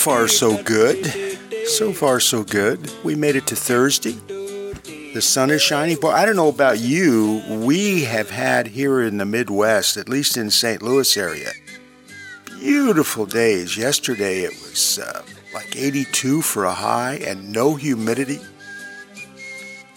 far, 0.00 0.26
so 0.28 0.62
good. 0.62 1.04
So 1.66 1.92
far, 1.92 2.20
so 2.20 2.42
good. 2.42 2.90
We 3.04 3.14
made 3.14 3.36
it 3.36 3.46
to 3.48 3.54
Thursday. 3.54 4.12
The 5.12 5.20
sun 5.20 5.50
is 5.50 5.60
shining. 5.60 5.98
But 6.00 6.14
I 6.14 6.24
don't 6.24 6.36
know 6.36 6.48
about 6.48 6.78
you. 6.78 7.42
We 7.50 8.04
have 8.04 8.30
had 8.30 8.68
here 8.68 9.02
in 9.02 9.18
the 9.18 9.26
Midwest, 9.26 9.98
at 9.98 10.08
least 10.08 10.38
in 10.38 10.50
St. 10.50 10.80
Louis 10.80 11.14
area, 11.18 11.50
beautiful 12.46 13.26
days. 13.26 13.76
Yesterday 13.76 14.40
it 14.40 14.52
was 14.62 14.98
uh, 14.98 15.22
like 15.52 15.76
82 15.76 16.40
for 16.40 16.64
a 16.64 16.72
high 16.72 17.16
and 17.16 17.52
no 17.52 17.74
humidity. 17.74 18.40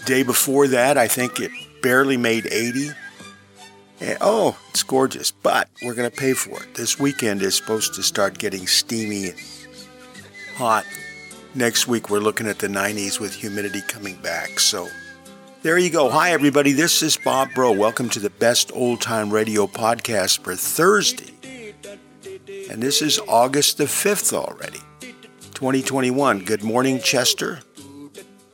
Day 0.05 0.23
before 0.23 0.67
that, 0.67 0.97
I 0.97 1.07
think 1.07 1.39
it 1.39 1.51
barely 1.81 2.17
made 2.17 2.45
80. 2.47 2.89
And, 4.01 4.17
oh, 4.19 4.59
it's 4.69 4.83
gorgeous, 4.83 5.31
but 5.31 5.69
we're 5.81 5.93
going 5.93 6.11
to 6.11 6.15
pay 6.15 6.33
for 6.33 6.61
it. 6.61 6.75
This 6.75 6.99
weekend 6.99 7.41
is 7.41 7.55
supposed 7.55 7.93
to 7.93 8.03
start 8.03 8.37
getting 8.37 8.67
steamy 8.67 9.31
hot. 10.53 10.85
Next 11.55 11.87
week, 11.87 12.09
we're 12.09 12.19
looking 12.19 12.47
at 12.47 12.59
the 12.59 12.67
90s 12.67 13.19
with 13.19 13.33
humidity 13.33 13.81
coming 13.87 14.15
back. 14.17 14.59
So 14.59 14.87
there 15.61 15.77
you 15.77 15.89
go. 15.89 16.09
Hi, 16.09 16.31
everybody. 16.31 16.71
This 16.71 17.01
is 17.01 17.17
Bob 17.17 17.53
Bro. 17.53 17.73
Welcome 17.73 18.09
to 18.09 18.19
the 18.19 18.29
best 18.29 18.71
old 18.73 19.01
time 19.01 19.29
radio 19.29 19.67
podcast 19.67 20.39
for 20.39 20.55
Thursday. 20.55 21.33
And 22.69 22.81
this 22.81 23.01
is 23.01 23.19
August 23.27 23.77
the 23.77 23.85
5th 23.85 24.33
already, 24.33 24.81
2021. 25.53 26.39
Good 26.39 26.63
morning, 26.63 26.99
Chester. 26.99 27.59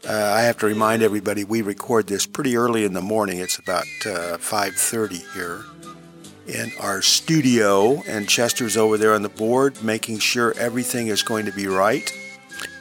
Uh, 0.07 0.13
I 0.13 0.41
have 0.41 0.57
to 0.57 0.65
remind 0.65 1.03
everybody 1.03 1.43
we 1.43 1.61
record 1.61 2.07
this 2.07 2.25
pretty 2.25 2.57
early 2.57 2.83
in 2.83 2.93
the 2.93 3.01
morning. 3.01 3.39
It's 3.39 3.59
about 3.59 3.85
uh, 4.05 4.37
5:30 4.37 5.33
here 5.33 5.63
in 6.49 6.71
our 6.79 7.01
studio, 7.01 8.01
and 8.07 8.27
Chester's 8.27 8.75
over 8.75 8.97
there 8.97 9.13
on 9.13 9.21
the 9.21 9.29
board 9.29 9.81
making 9.83 10.19
sure 10.19 10.53
everything 10.57 11.07
is 11.07 11.23
going 11.23 11.45
to 11.45 11.51
be 11.51 11.67
right. 11.67 12.11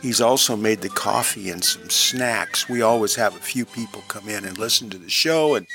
He's 0.03 0.21
also 0.21 0.57
made 0.57 0.81
the 0.81 0.89
coffee 0.89 1.51
and 1.51 1.63
some 1.63 1.91
snacks. 1.91 2.69
We 2.69 2.83
always 2.83 3.15
have 3.17 3.37
a 3.37 3.41
few 3.41 3.65
people 3.65 4.03
come 4.09 4.29
in 4.29 4.45
and 4.45 4.59
listen 4.59 4.91
to 4.91 4.99
the 4.99 5.11
show, 5.11 5.55
and 5.55 5.67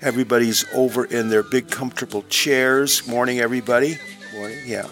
everybody's 0.00 0.64
over 0.74 1.04
in 1.04 1.28
their 1.28 1.42
big 1.42 1.70
comfortable 1.70 2.22
chairs. 2.28 3.06
Morning, 3.06 3.40
everybody. 3.40 3.98
Morning, 4.34 4.58
yeah. 4.66 4.88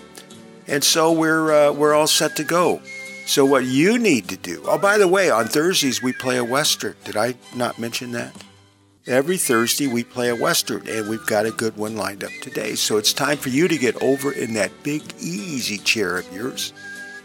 And 0.67 0.85
so 0.85 1.13
we're 1.13 1.53
uh, 1.53 1.73
we're 1.73 1.95
all 1.95 2.07
set 2.07 2.37
to 2.37 2.45
go. 2.45 2.83
So 3.27 3.45
what 3.45 3.65
you 3.65 3.99
need 3.99 4.29
to 4.29 4.37
do. 4.37 4.63
Oh, 4.67 4.79
by 4.79 4.97
the 4.99 5.09
way, 5.09 5.31
on 5.31 5.47
Thursdays 5.47 6.03
we 6.03 6.13
play 6.13 6.39
a 6.39 6.45
western. 6.45 6.95
Did 7.05 7.17
I 7.17 7.35
not 7.55 7.79
mention 7.79 8.13
that? 8.13 8.35
Every 9.09 9.39
Thursday 9.39 9.87
we 9.87 10.05
play 10.05 10.29
a 10.29 10.37
western, 10.37 10.87
and 10.87 11.09
we've 11.09 11.25
got 11.25 11.47
a 11.47 11.51
good 11.51 11.75
one 11.79 11.97
lined 11.97 12.23
up 12.23 12.31
today. 12.43 12.75
So 12.75 12.99
it's 12.99 13.15
time 13.15 13.39
for 13.39 13.49
you 13.49 13.67
to 13.67 13.79
get 13.79 14.03
over 14.03 14.33
in 14.33 14.53
that 14.53 14.83
big 14.83 15.03
easy 15.19 15.79
chair 15.79 16.19
of 16.19 16.31
yours. 16.31 16.75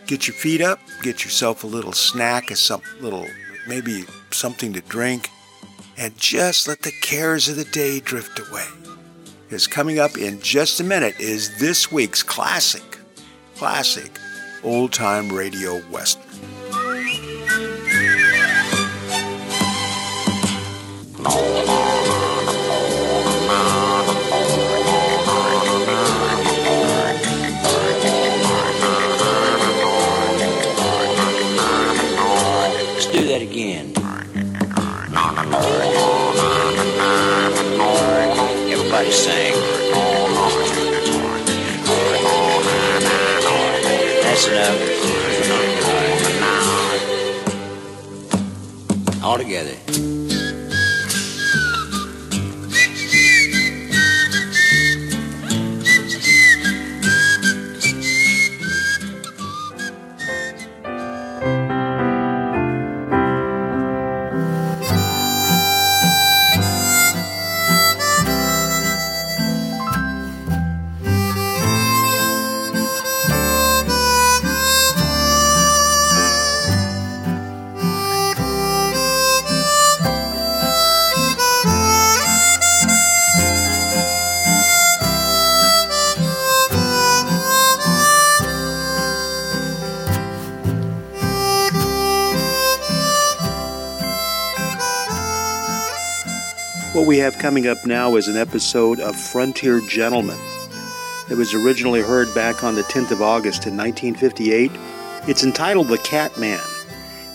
Get 0.08 0.26
your 0.26 0.34
feet 0.34 0.62
up. 0.62 0.80
Get 1.02 1.26
yourself 1.26 1.66
a 1.66 1.68
little 1.68 1.92
snack, 1.92 2.52
a 2.52 2.56
some 2.56 2.82
little 3.02 3.28
maybe 3.68 4.06
something 4.32 4.72
to 4.72 4.82
drink, 4.82 5.30
and 5.98 6.18
just 6.18 6.70
let 6.70 6.84
the 6.84 6.94
cares 7.02 7.50
of 7.50 7.58
the 7.58 7.66
day 7.66 8.00
drift 8.00 8.40
away. 8.40 8.68
Because 9.44 9.68
coming 9.68 10.00
up 10.00 10.18
in 10.18 10.40
just 10.40 10.80
a 10.80 10.86
minute 10.86 11.20
is 11.20 11.60
this 11.60 11.92
week's 11.92 12.24
classic 12.24 12.98
classic 13.58 14.18
old 14.64 14.94
time 14.94 15.30
radio 15.30 15.80
western. 15.92 16.53
Sing. 39.14 39.54
That's 44.24 44.48
enough. 44.48 44.80
All 49.24 49.38
together. 49.38 49.83
What 97.04 97.10
we 97.10 97.18
have 97.18 97.38
coming 97.38 97.68
up 97.68 97.86
now 97.86 98.16
is 98.16 98.30
an 98.30 98.38
episode 98.38 99.02
of 99.02 99.18
Frontier 99.18 99.82
Gentlemen. 99.82 100.38
It 101.30 101.36
was 101.36 101.54
originally 101.54 102.00
heard 102.00 102.34
back 102.34 102.64
on 102.64 102.76
the 102.76 102.84
10th 102.84 103.12
of 103.12 103.22
August 103.22 103.68
in 103.68 103.76
1958. 103.76 104.72
It's 105.28 105.44
entitled 105.44 105.90
The 105.90 105.98
Cat 105.98 106.40
Man, 106.40 106.62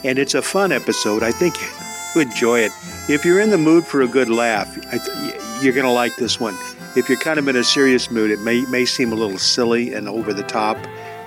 and 0.04 0.18
it's 0.18 0.32
a 0.32 0.40
fun 0.40 0.72
episode. 0.72 1.22
I 1.22 1.32
think 1.32 1.54
you 2.14 2.22
enjoy 2.22 2.60
it. 2.60 2.72
If 3.10 3.26
you're 3.26 3.40
in 3.40 3.50
the 3.50 3.58
mood 3.58 3.84
for 3.84 4.00
a 4.00 4.08
good 4.08 4.30
laugh, 4.30 4.72
th- 4.74 5.62
you're 5.62 5.74
going 5.74 5.84
to 5.84 5.92
like 5.92 6.16
this 6.16 6.40
one. 6.40 6.56
If 6.96 7.10
you're 7.10 7.18
kind 7.18 7.38
of 7.38 7.46
in 7.46 7.54
a 7.54 7.62
serious 7.62 8.10
mood, 8.10 8.30
it 8.30 8.40
may, 8.40 8.62
may 8.70 8.86
seem 8.86 9.12
a 9.12 9.16
little 9.16 9.36
silly 9.36 9.92
and 9.92 10.08
over 10.08 10.32
the 10.32 10.44
top, 10.44 10.78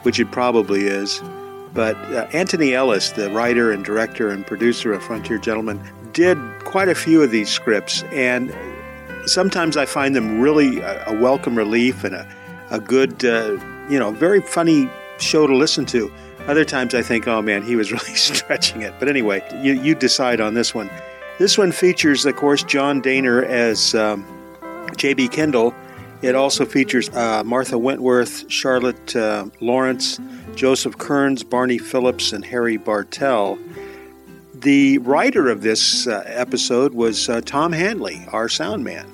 which 0.01 0.19
it 0.19 0.31
probably 0.31 0.87
is. 0.87 1.21
But 1.75 1.95
uh, 2.11 2.27
Anthony 2.33 2.73
Ellis, 2.73 3.11
the 3.11 3.29
writer 3.29 3.71
and 3.71 3.85
director 3.85 4.29
and 4.29 4.47
producer 4.47 4.93
of 4.93 5.03
Frontier 5.03 5.37
Gentlemen, 5.37 5.79
did 6.13 6.37
quite 6.63 6.89
a 6.89 6.95
few 6.95 7.21
of 7.21 7.31
these 7.31 7.49
scripts, 7.49 8.03
and 8.11 8.53
sometimes 9.25 9.77
I 9.77 9.85
find 9.85 10.15
them 10.15 10.39
really 10.39 10.79
a, 10.79 11.07
a 11.07 11.13
welcome 11.19 11.57
relief 11.57 12.03
and 12.03 12.15
a, 12.15 12.27
a 12.69 12.79
good, 12.79 13.23
uh, 13.25 13.57
you 13.89 13.99
know, 13.99 14.11
very 14.11 14.41
funny 14.41 14.89
show 15.19 15.47
to 15.47 15.55
listen 15.55 15.85
to. 15.87 16.11
Other 16.47 16.65
times 16.65 16.95
I 16.95 17.01
think, 17.01 17.27
oh 17.27 17.41
man, 17.41 17.63
he 17.63 17.75
was 17.75 17.91
really 17.91 18.15
stretching 18.15 18.81
it. 18.81 18.93
But 18.99 19.09
anyway, 19.09 19.43
you, 19.61 19.73
you 19.73 19.95
decide 19.95 20.41
on 20.41 20.53
this 20.53 20.73
one. 20.73 20.89
This 21.39 21.57
one 21.57 21.71
features, 21.71 22.25
of 22.25 22.35
course, 22.35 22.63
John 22.63 23.01
Dehner 23.01 23.43
as 23.43 23.95
um, 23.95 24.25
J.B. 24.97 25.29
Kendall. 25.29 25.73
It 26.21 26.35
also 26.35 26.65
features 26.65 27.09
uh, 27.09 27.43
Martha 27.43 27.79
Wentworth, 27.79 28.49
Charlotte 28.51 29.15
uh, 29.15 29.47
Lawrence, 29.59 30.19
Joseph 30.53 30.99
Kearns, 30.99 31.43
Barney 31.43 31.79
Phillips, 31.79 32.31
and 32.31 32.45
Harry 32.45 32.77
Bartell. 32.77 33.57
The 34.61 34.99
writer 34.99 35.49
of 35.49 35.63
this 35.63 36.05
uh, 36.05 36.21
episode 36.27 36.93
was 36.93 37.27
uh, 37.27 37.41
Tom 37.41 37.71
Hanley, 37.71 38.23
our 38.31 38.47
sound 38.47 38.83
man. 38.83 39.07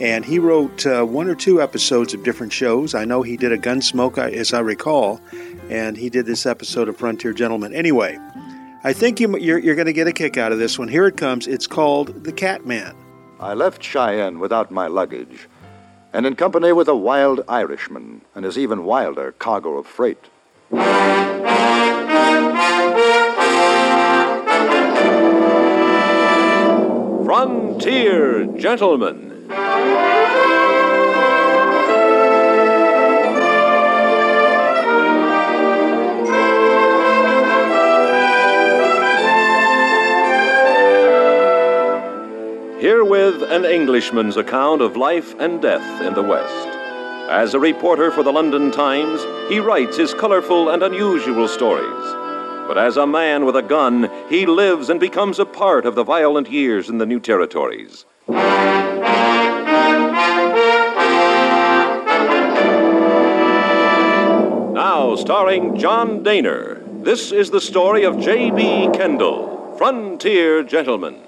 And 0.00 0.24
he 0.24 0.38
wrote 0.38 0.86
uh, 0.86 1.02
one 1.02 1.26
or 1.26 1.34
two 1.34 1.60
episodes 1.60 2.14
of 2.14 2.22
different 2.22 2.52
shows. 2.52 2.94
I 2.94 3.04
know 3.04 3.22
he 3.22 3.36
did 3.36 3.50
a 3.50 3.58
Gunsmoke, 3.58 4.16
as 4.16 4.52
I 4.52 4.60
recall, 4.60 5.20
and 5.68 5.96
he 5.96 6.08
did 6.08 6.26
this 6.26 6.46
episode 6.46 6.88
of 6.88 6.96
Frontier 6.96 7.32
Gentlemen. 7.32 7.74
Anyway, 7.74 8.16
I 8.84 8.92
think 8.92 9.18
you, 9.18 9.36
you're, 9.38 9.58
you're 9.58 9.74
going 9.74 9.86
to 9.86 9.92
get 9.92 10.06
a 10.06 10.12
kick 10.12 10.36
out 10.36 10.52
of 10.52 10.60
this 10.60 10.78
one. 10.78 10.86
Here 10.86 11.08
it 11.08 11.16
comes. 11.16 11.48
It's 11.48 11.66
called 11.66 12.22
The 12.22 12.32
Cat 12.32 12.64
Man. 12.64 12.94
I 13.40 13.54
left 13.54 13.82
Cheyenne 13.82 14.38
without 14.38 14.70
my 14.70 14.86
luggage, 14.86 15.48
and 16.12 16.26
in 16.26 16.36
company 16.36 16.70
with 16.72 16.86
a 16.86 16.94
wild 16.94 17.40
Irishman 17.48 18.20
and 18.36 18.44
his 18.44 18.56
even 18.56 18.84
wilder 18.84 19.32
cargo 19.32 19.78
of 19.78 19.86
freight. 19.88 20.26
Frontier 27.36 28.46
Gentlemen. 28.56 29.44
Herewith 42.80 43.42
an 43.42 43.66
Englishman's 43.66 44.38
account 44.38 44.80
of 44.80 44.96
life 44.96 45.38
and 45.38 45.60
death 45.60 46.00
in 46.00 46.14
the 46.14 46.22
West. 46.22 46.68
As 47.28 47.52
a 47.52 47.60
reporter 47.60 48.10
for 48.10 48.22
the 48.22 48.32
London 48.32 48.70
Times, 48.70 49.20
he 49.50 49.60
writes 49.60 49.98
his 49.98 50.14
colorful 50.14 50.70
and 50.70 50.82
unusual 50.82 51.48
stories. 51.48 52.25
But 52.66 52.78
as 52.78 52.96
a 52.96 53.06
man 53.06 53.44
with 53.44 53.54
a 53.54 53.62
gun, 53.62 54.10
he 54.28 54.44
lives 54.44 54.90
and 54.90 54.98
becomes 54.98 55.38
a 55.38 55.46
part 55.46 55.86
of 55.86 55.94
the 55.94 56.02
violent 56.02 56.50
years 56.50 56.88
in 56.88 56.98
the 56.98 57.06
New 57.06 57.20
Territories. 57.20 58.04
Now, 64.74 65.14
starring 65.16 65.78
John 65.78 66.24
Dehner, 66.24 67.04
this 67.04 67.30
is 67.30 67.50
the 67.50 67.60
story 67.60 68.02
of 68.02 68.18
J.B. 68.18 68.90
Kendall, 68.94 69.76
Frontier 69.78 70.64
Gentleman. 70.64 71.22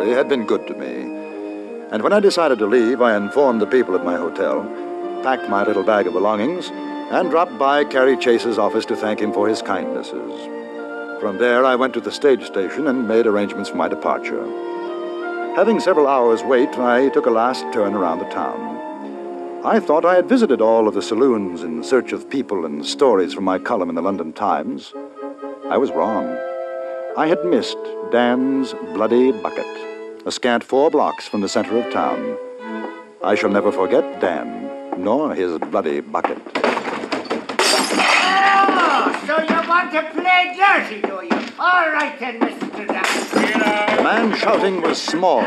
Territory 0.00 0.16
had 0.16 0.30
been 0.30 0.46
good 0.46 0.66
to 0.66 0.74
me. 0.74 1.90
And 1.92 2.02
when 2.02 2.14
I 2.14 2.20
decided 2.20 2.58
to 2.60 2.66
leave, 2.66 3.02
I 3.02 3.18
informed 3.18 3.60
the 3.60 3.66
people 3.66 3.94
at 3.94 4.02
my 4.02 4.16
hotel, 4.16 4.62
packed 5.22 5.50
my 5.50 5.62
little 5.62 5.82
bag 5.82 6.06
of 6.06 6.14
belongings, 6.14 6.70
and 7.12 7.28
dropped 7.28 7.58
by 7.58 7.84
Carrie 7.84 8.16
Chase's 8.16 8.58
office 8.58 8.86
to 8.86 8.96
thank 8.96 9.20
him 9.20 9.30
for 9.30 9.46
his 9.46 9.60
kindnesses. 9.60 10.32
From 11.20 11.36
there, 11.36 11.66
I 11.66 11.76
went 11.76 11.92
to 11.94 12.00
the 12.00 12.10
stage 12.10 12.46
station 12.46 12.86
and 12.86 13.06
made 13.06 13.26
arrangements 13.26 13.68
for 13.68 13.76
my 13.76 13.88
departure. 13.88 14.42
Having 15.54 15.80
several 15.80 16.08
hours' 16.08 16.42
wait, 16.44 16.78
I 16.78 17.10
took 17.10 17.26
a 17.26 17.30
last 17.30 17.66
turn 17.74 17.92
around 17.92 18.20
the 18.20 18.30
town. 18.30 19.66
I 19.66 19.80
thought 19.80 20.06
I 20.06 20.14
had 20.14 20.30
visited 20.30 20.62
all 20.62 20.88
of 20.88 20.94
the 20.94 21.02
saloons 21.02 21.62
in 21.62 21.84
search 21.84 22.12
of 22.12 22.30
people 22.30 22.64
and 22.64 22.86
stories 22.86 23.34
from 23.34 23.44
my 23.44 23.58
column 23.58 23.90
in 23.90 23.96
the 23.96 24.08
London 24.08 24.32
Times. 24.32 24.94
I 25.68 25.76
was 25.76 25.90
wrong. 25.90 26.38
I 27.18 27.26
had 27.26 27.44
missed 27.44 27.76
Dan's 28.12 28.72
Bloody 28.94 29.32
Bucket, 29.32 29.89
a 30.26 30.30
scant 30.30 30.62
four 30.62 30.90
blocks 30.90 31.26
from 31.26 31.40
the 31.40 31.48
center 31.48 31.78
of 31.78 31.90
town. 31.92 32.36
I 33.22 33.34
shall 33.34 33.48
never 33.50 33.72
forget 33.72 34.20
Dan, 34.20 35.02
nor 35.02 35.34
his 35.34 35.58
bloody 35.58 36.00
bucket. 36.00 36.38
Oh, 38.82 39.24
so 39.26 39.42
you 39.42 39.68
want 39.68 39.92
to 39.92 40.02
play 40.12 40.54
dirty, 40.56 41.00
do 41.00 41.20
you? 41.24 41.48
All 41.58 41.90
right 41.90 42.18
then, 42.20 42.38
Mr. 42.40 42.86
Dan. 42.86 43.96
The 43.96 44.02
man 44.02 44.36
shouting 44.36 44.82
was 44.82 45.00
small, 45.00 45.42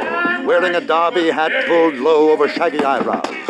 wearing 0.46 0.76
a 0.76 0.82
derby 0.82 1.30
hat 1.30 1.52
pulled 1.68 1.96
low 1.96 2.32
over 2.32 2.48
shaggy 2.48 2.84
eyebrows. 2.84 3.44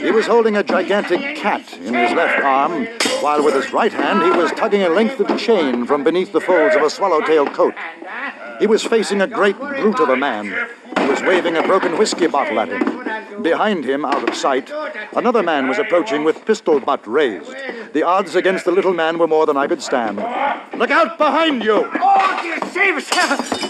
He 0.00 0.12
was 0.12 0.26
holding 0.26 0.56
a 0.56 0.62
gigantic 0.62 1.36
cat 1.36 1.72
in 1.78 1.94
his 1.94 2.12
left 2.12 2.44
arm, 2.44 2.86
while 3.20 3.42
with 3.42 3.54
his 3.54 3.72
right 3.72 3.92
hand 3.92 4.22
he 4.22 4.30
was 4.30 4.52
tugging 4.52 4.82
a 4.82 4.88
length 4.88 5.18
of 5.18 5.38
chain 5.38 5.84
from 5.84 6.04
beneath 6.04 6.30
the 6.30 6.40
folds 6.40 6.76
of 6.76 6.82
a 6.82 6.90
swallowtail 6.90 7.46
coat. 7.46 7.74
He 8.58 8.66
was 8.66 8.82
facing 8.82 9.20
a 9.20 9.26
great 9.26 9.56
brute 9.56 10.00
of 10.00 10.08
a 10.08 10.16
man 10.16 10.46
who 10.46 11.08
was 11.08 11.22
waving 11.22 11.56
a 11.56 11.62
broken 11.62 11.96
whiskey 11.96 12.26
bottle 12.26 12.58
at 12.58 12.68
him. 12.68 12.97
Behind 13.42 13.84
him, 13.84 14.04
out 14.04 14.28
of 14.28 14.34
sight, 14.34 14.70
another 15.14 15.42
man 15.42 15.68
was 15.68 15.78
approaching 15.78 16.24
with 16.24 16.44
pistol 16.44 16.80
butt 16.80 17.06
raised. 17.06 17.54
The 17.92 18.02
odds 18.02 18.34
against 18.34 18.64
the 18.64 18.72
little 18.72 18.94
man 18.94 19.18
were 19.18 19.26
more 19.26 19.46
than 19.46 19.56
I 19.56 19.66
could 19.66 19.82
stand. 19.82 20.16
Look 20.78 20.90
out 20.90 21.18
behind 21.18 21.64
you! 21.64 21.90
Oh, 21.94 22.38
dear, 22.42 22.58
save 22.70 22.96
us! 22.96 23.10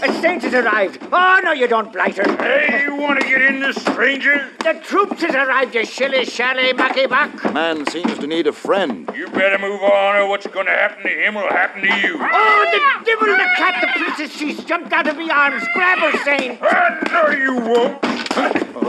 A 0.03 0.21
saint 0.21 0.43
has 0.43 0.55
arrived. 0.55 1.03
Oh, 1.11 1.41
no, 1.43 1.53
you 1.53 1.67
don't, 1.67 1.93
blighter. 1.93 2.23
Hey, 2.37 2.83
you 2.85 2.95
want 2.97 3.21
to 3.21 3.27
get 3.27 3.43
in 3.43 3.61
this, 3.61 3.77
stranger? 3.77 4.51
The 4.63 4.75
troops 4.85 5.23
has 5.23 5.35
arrived, 5.35 5.75
you 5.75 5.85
shilly 5.85 6.25
shally 6.25 6.73
mucky 6.73 7.07
buck. 7.07 7.53
Man 7.53 7.87
seems 7.87 8.19
to 8.19 8.27
need 8.27 8.47
a 8.47 8.53
friend. 8.53 9.11
You 9.15 9.29
better 9.29 9.59
move 9.59 9.83
on, 9.83 10.17
or 10.17 10.29
what's 10.29 10.47
going 10.47 10.67
to 10.67 10.73
happen 10.73 11.03
to 11.03 11.09
him 11.09 11.35
will 11.35 11.49
happen 11.49 11.83
to 11.83 11.95
you. 11.99 12.19
Oh, 12.21 12.67
the 12.73 13.05
devil, 13.05 13.27
the 13.27 13.49
cat, 13.57 13.81
the 13.81 14.05
princess, 14.05 14.37
she's 14.37 14.63
jumped 14.65 14.93
out 14.93 15.07
of 15.07 15.17
my 15.17 15.29
arms. 15.29 15.65
Grab 15.75 15.99
her, 15.99 16.25
saint. 16.25 16.59
Ah, 16.63 16.99
no, 17.11 17.31
you 17.31 17.57
won't. 17.57 17.99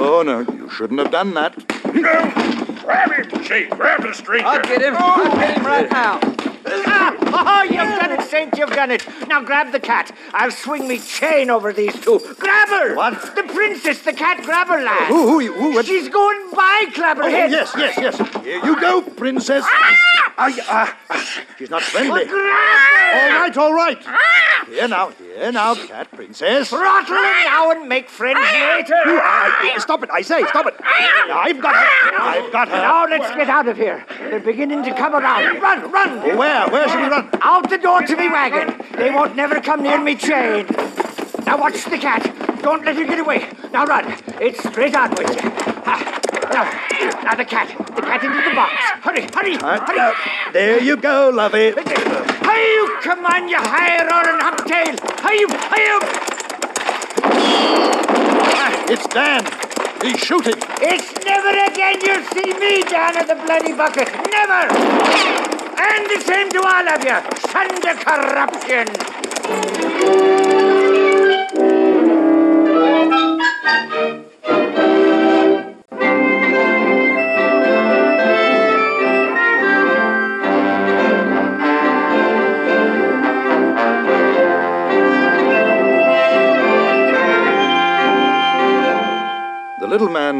Oh, 0.01 0.21
no, 0.25 0.45
you 0.59 0.69
shouldn't 0.69 0.99
have 0.99 1.11
done 1.11 1.33
that. 1.35 1.55
No. 1.93 2.75
Grab 2.83 3.11
him, 3.13 3.43
Chase. 3.43 3.69
Grab 3.71 4.01
the 4.03 4.13
stranger. 4.13 4.45
I'll 4.45 4.61
get 4.61 4.81
him. 4.81 4.95
I'll 4.97 5.23
get 5.37 5.57
him 5.57 5.65
right 5.65 5.89
now. 5.89 6.19
Ah, 6.71 7.15
oh, 7.21 7.63
you've 7.63 7.99
done 7.99 8.11
it, 8.11 8.21
Saint, 8.29 8.55
you've 8.57 8.69
done 8.71 8.91
it. 8.91 9.03
Now 9.27 9.41
grab 9.41 9.71
the 9.71 9.79
cat. 9.79 10.11
I'll 10.33 10.51
swing 10.51 10.87
me 10.87 10.99
chain 10.99 11.49
over 11.49 11.71
these 11.71 11.93
two. 12.01 12.19
Grab 12.37 12.67
her! 12.69 12.95
What? 12.95 13.35
The 13.35 13.43
princess, 13.43 14.01
the 14.01 14.13
cat, 14.13 14.43
grab 14.43 14.67
her, 14.67 14.81
lad. 14.83 15.07
Who, 15.07 15.39
who, 15.39 15.51
who? 15.53 15.73
what- 15.73 15.85
She's 15.85 16.09
going 16.09 16.51
by, 16.51 16.85
Oh, 16.87 16.91
Clapperhead. 16.93 17.49
yes, 17.51 17.73
yes, 17.77 17.97
yes. 17.97 18.43
Here 18.43 18.63
you 18.63 18.79
go, 18.79 19.01
princess. 19.01 19.65
I, 20.41 20.95
uh, 21.11 21.21
she's 21.57 21.69
not 21.69 21.81
friendly. 21.81 22.21
All 22.21 22.27
right, 22.29 23.57
all 23.57 23.73
right. 23.73 24.01
Here 24.69 24.87
now, 24.87 25.09
here 25.09 25.51
now, 25.51 25.75
cat 25.75 26.09
princess. 26.11 26.69
Throttle 26.69 27.15
her 27.15 27.43
now 27.43 27.71
and 27.71 27.89
make 27.89 28.07
friends 28.09 28.39
later. 28.39 28.95
I- 28.95 29.75
stop 29.79 30.01
it, 30.03 30.09
I 30.13 30.21
say, 30.21 30.45
stop 30.47 30.65
it. 30.67 30.75
I've 30.79 31.61
got 31.61 31.75
her. 31.75 32.21
I've 32.21 32.51
got 32.53 32.69
her. 32.69 32.75
Now 32.75 33.05
let's 33.07 33.35
get 33.35 33.49
out 33.49 33.67
of 33.67 33.75
here. 33.77 34.05
They're 34.19 34.39
beginning 34.39 34.83
to 34.83 34.93
come 34.93 35.13
around. 35.13 35.59
Run, 35.61 35.91
run. 35.91 36.37
Where? 36.37 36.69
Where 36.69 36.87
should 36.87 37.01
we 37.01 37.07
run? 37.07 37.29
Out 37.41 37.69
the 37.69 37.77
door 37.77 38.01
to 38.01 38.15
me 38.15 38.29
wagon. 38.29 38.81
They 38.95 39.09
won't 39.09 39.35
never 39.35 39.59
come 39.59 39.83
near 39.83 39.99
me 40.01 40.15
chain. 40.15 40.67
Now 41.45 41.57
watch 41.59 41.83
the 41.85 41.97
cat. 41.97 42.23
Don't 42.61 42.85
let 42.85 42.95
her 42.95 43.05
get 43.05 43.19
away. 43.19 43.49
Now 43.73 43.85
run. 43.85 44.15
It's 44.39 44.59
straight 44.69 44.95
on 44.95 45.09
with 45.11 45.29
you. 45.35 45.51
Ah, 45.85 46.19
Now, 46.51 46.63
now 47.23 47.35
the 47.35 47.45
cat. 47.45 47.67
The 47.95 48.01
cat 48.01 48.23
into 48.23 48.41
the 48.49 48.55
box. 48.55 48.73
Hurry, 49.05 49.21
hurry, 49.33 49.55
Uh, 49.57 49.79
hurry. 49.85 49.99
uh, 49.99 50.13
there 50.51 50.79
you 50.81 50.97
go, 50.97 51.29
lovey. 51.29 51.71
Hey, 51.71 52.73
you 52.75 52.97
come 53.01 53.25
on, 53.25 53.47
you 53.47 53.57
higher 53.57 54.05
roaring 54.09 54.41
humptail. 54.41 54.95
Hey, 55.25 55.35
you, 55.41 55.47
hey, 55.71 55.83
you. 55.89 55.99
It's 58.91 59.07
Dan. 59.07 59.43
He's 60.01 60.19
shooting. 60.19 60.55
It's 60.81 61.13
never 61.25 61.49
again 61.71 61.99
you'll 62.03 62.23
see 62.33 62.53
me 62.59 62.81
down 62.83 63.15
at 63.17 63.27
the 63.27 63.35
bloody 63.35 63.73
bucket. 63.73 64.09
Never. 64.31 64.67
And 65.77 66.09
the 66.09 66.19
same 66.25 66.49
to 66.49 66.61
all 66.61 66.87
of 66.89 67.03
you. 67.03 67.21
The 67.81 67.93
corruption. 68.05 68.87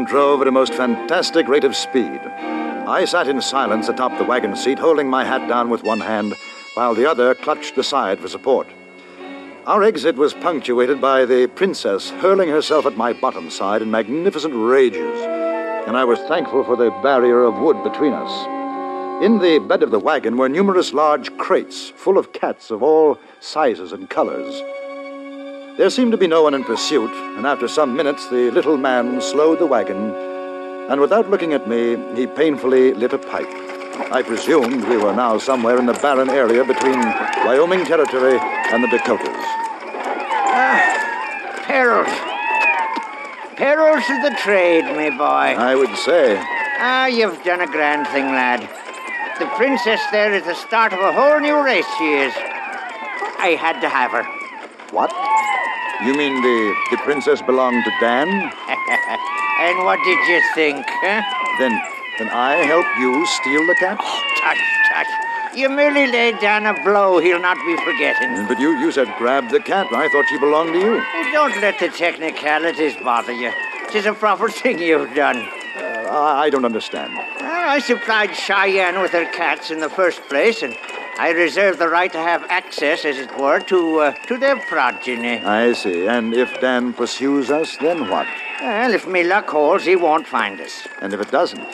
Drove 0.04 0.40
at 0.42 0.48
a 0.48 0.52
most 0.52 0.74
fantastic 0.74 1.48
rate 1.48 1.64
of 1.64 1.76
speed. 1.76 2.20
I 2.20 3.04
sat 3.04 3.28
in 3.28 3.40
silence 3.40 3.88
atop 3.88 4.18
the 4.18 4.24
wagon 4.24 4.56
seat, 4.56 4.78
holding 4.78 5.08
my 5.08 5.24
hat 5.24 5.48
down 5.48 5.70
with 5.70 5.84
one 5.84 6.00
hand, 6.00 6.34
while 6.74 6.94
the 6.94 7.08
other 7.08 7.34
clutched 7.34 7.76
the 7.76 7.84
side 7.84 8.18
for 8.18 8.28
support. 8.28 8.66
Our 9.66 9.82
exit 9.82 10.16
was 10.16 10.34
punctuated 10.34 11.00
by 11.00 11.24
the 11.24 11.46
princess 11.46 12.10
hurling 12.10 12.48
herself 12.48 12.86
at 12.86 12.96
my 12.96 13.12
bottom 13.12 13.50
side 13.50 13.82
in 13.82 13.90
magnificent 13.90 14.54
rages, 14.54 15.20
and 15.86 15.96
I 15.96 16.04
was 16.04 16.18
thankful 16.20 16.64
for 16.64 16.76
the 16.76 16.90
barrier 17.02 17.44
of 17.44 17.58
wood 17.58 17.82
between 17.84 18.12
us. 18.12 18.46
In 19.22 19.38
the 19.38 19.58
bed 19.58 19.82
of 19.82 19.90
the 19.90 19.98
wagon 19.98 20.38
were 20.38 20.48
numerous 20.48 20.92
large 20.94 21.36
crates 21.36 21.90
full 21.90 22.16
of 22.16 22.32
cats 22.32 22.70
of 22.70 22.82
all 22.82 23.18
sizes 23.38 23.92
and 23.92 24.08
colors. 24.08 24.62
There 25.80 25.88
seemed 25.88 26.12
to 26.12 26.18
be 26.18 26.26
no 26.26 26.42
one 26.42 26.52
in 26.52 26.62
pursuit, 26.62 27.10
and 27.38 27.46
after 27.46 27.66
some 27.66 27.96
minutes 27.96 28.28
the 28.28 28.50
little 28.50 28.76
man 28.76 29.18
slowed 29.22 29.60
the 29.60 29.66
wagon, 29.66 30.12
and 30.90 31.00
without 31.00 31.30
looking 31.30 31.54
at 31.54 31.66
me, 31.66 31.96
he 32.14 32.26
painfully 32.26 32.92
lit 32.92 33.14
a 33.14 33.18
pipe. 33.18 33.48
I 34.12 34.20
presumed 34.20 34.86
we 34.90 34.98
were 34.98 35.14
now 35.14 35.38
somewhere 35.38 35.78
in 35.78 35.86
the 35.86 35.94
barren 35.94 36.28
area 36.28 36.66
between 36.66 37.00
Wyoming 37.46 37.86
Territory 37.86 38.38
and 38.38 38.84
the 38.84 38.88
Dakotas. 38.88 39.26
Ah, 40.52 41.62
Perils. 41.66 42.12
Perils 43.56 44.04
of 44.10 44.20
the 44.20 44.36
trade, 44.38 44.84
me 44.98 45.08
boy. 45.16 45.56
I 45.56 45.74
would 45.74 45.96
say, 45.96 46.36
Ah, 46.78 47.06
you've 47.06 47.42
done 47.42 47.62
a 47.62 47.66
grand 47.66 48.06
thing, 48.08 48.26
lad. 48.26 48.60
The 49.38 49.46
princess 49.56 50.02
there 50.12 50.34
is 50.34 50.44
the 50.44 50.54
start 50.56 50.92
of 50.92 50.98
a 50.98 51.10
whole 51.10 51.40
new 51.40 51.64
race, 51.64 51.88
she 51.96 52.16
is. 52.16 52.34
I 52.36 53.56
had 53.58 53.80
to 53.80 53.88
have 53.88 54.10
her. 54.10 54.24
what? 54.92 55.29
You 56.04 56.14
mean 56.14 56.40
the, 56.40 56.74
the 56.92 56.96
princess 56.98 57.42
belonged 57.42 57.84
to 57.84 57.92
Dan? 58.00 58.28
And 59.60 59.84
what 59.84 59.98
did 60.04 60.18
you 60.26 60.40
think, 60.54 60.86
huh? 60.88 61.20
Then, 61.58 61.78
then 62.18 62.30
I 62.30 62.64
help 62.64 62.86
you 62.98 63.26
steal 63.26 63.66
the 63.66 63.74
cat? 63.74 63.98
Oh, 64.00 64.22
Tush, 64.40 64.58
tush. 64.88 65.54
You 65.54 65.68
merely 65.68 66.10
laid 66.10 66.38
down 66.38 66.64
a 66.64 66.72
blow 66.82 67.18
he'll 67.18 67.42
not 67.42 67.58
be 67.66 67.76
forgetting. 67.84 68.46
But 68.48 68.58
you, 68.58 68.78
you 68.78 68.90
said 68.90 69.12
grab 69.18 69.50
the 69.50 69.60
cat. 69.60 69.88
I 69.92 70.08
thought 70.08 70.24
she 70.30 70.38
belonged 70.38 70.72
to 70.72 70.78
you. 70.78 71.04
Don't 71.32 71.60
let 71.60 71.78
the 71.78 71.88
technicalities 71.88 72.96
bother 73.04 73.32
you. 73.32 73.52
Tis 73.90 74.06
a 74.06 74.14
proper 74.14 74.48
thing 74.48 74.78
you've 74.78 75.14
done. 75.14 75.36
Uh, 75.76 76.08
I, 76.08 76.44
I 76.44 76.50
don't 76.50 76.64
understand. 76.64 77.12
Well, 77.14 77.68
I 77.68 77.80
supplied 77.80 78.34
Cheyenne 78.34 79.02
with 79.02 79.10
her 79.10 79.30
cats 79.32 79.70
in 79.70 79.80
the 79.80 79.90
first 79.90 80.22
place, 80.22 80.62
and 80.62 80.74
I 81.20 81.32
reserve 81.32 81.78
the 81.78 81.90
right 81.90 82.10
to 82.12 82.18
have 82.18 82.46
access, 82.48 83.04
as 83.04 83.18
it 83.18 83.38
were, 83.38 83.60
to 83.72 83.98
uh, 83.98 84.12
to 84.26 84.38
their 84.38 84.56
progeny. 84.56 85.36
I 85.44 85.74
see. 85.74 86.06
And 86.06 86.32
if 86.32 86.58
Dan 86.62 86.94
pursues 86.94 87.50
us, 87.50 87.76
then 87.76 88.08
what? 88.08 88.26
Well, 88.62 88.94
if 88.94 89.06
me 89.06 89.22
luck 89.24 89.50
holds, 89.50 89.84
he 89.84 89.96
won't 89.96 90.26
find 90.26 90.58
us. 90.62 90.88
And 91.02 91.12
if 91.12 91.20
it 91.20 91.30
doesn't? 91.30 91.68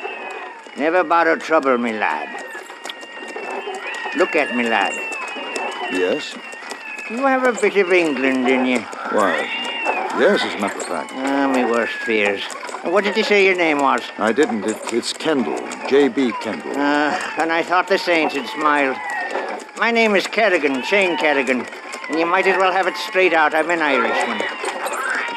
Never 0.77 1.05
borrow 1.05 1.37
trouble, 1.37 1.79
me 1.79 1.93
lad. 1.93 2.29
Look 4.17 4.35
at 4.35 4.57
me, 4.57 4.69
lad. 4.69 4.95
Yes. 5.93 6.37
You 7.09 7.25
have 7.27 7.45
a 7.45 7.53
bit 7.61 7.77
of 7.77 7.93
England 7.93 8.49
in 8.49 8.67
you. 8.67 8.81
Why? 9.13 9.47
Yes, 10.19 10.43
as 10.43 10.55
a 10.55 10.59
matter 10.59 10.79
of 10.79 10.87
fact. 10.87 11.13
Ah, 11.15 11.47
my 11.47 11.71
worst 11.71 11.93
fears. 11.93 12.43
What 12.83 13.05
did 13.05 13.17
you 13.17 13.23
say 13.23 13.47
your 13.47 13.57
name 13.57 13.79
was? 13.79 14.03
I 14.19 14.33
didn't. 14.33 14.65
It, 14.65 14.93
it's 14.93 15.13
Kendall. 15.13 15.61
J.B. 15.89 16.33
Kendall. 16.43 16.73
Ah, 16.75 17.41
and 17.41 17.53
I 17.53 17.63
thought 17.63 17.87
the 17.87 17.99
saints 17.99 18.35
had 18.35 18.49
smiled. 18.49 18.97
My 19.79 19.91
name 19.91 20.17
is 20.17 20.27
Kerrigan, 20.27 20.83
Shane 20.85 21.19
Kerrigan, 21.19 21.67
and 22.09 22.19
you 22.19 22.25
might 22.25 22.47
as 22.47 22.57
well 22.57 22.73
have 22.73 22.87
it 22.87 22.97
straight 22.97 23.35
out. 23.35 23.55
I'm 23.55 23.69
an 23.69 23.83
Irishman. 23.83 24.41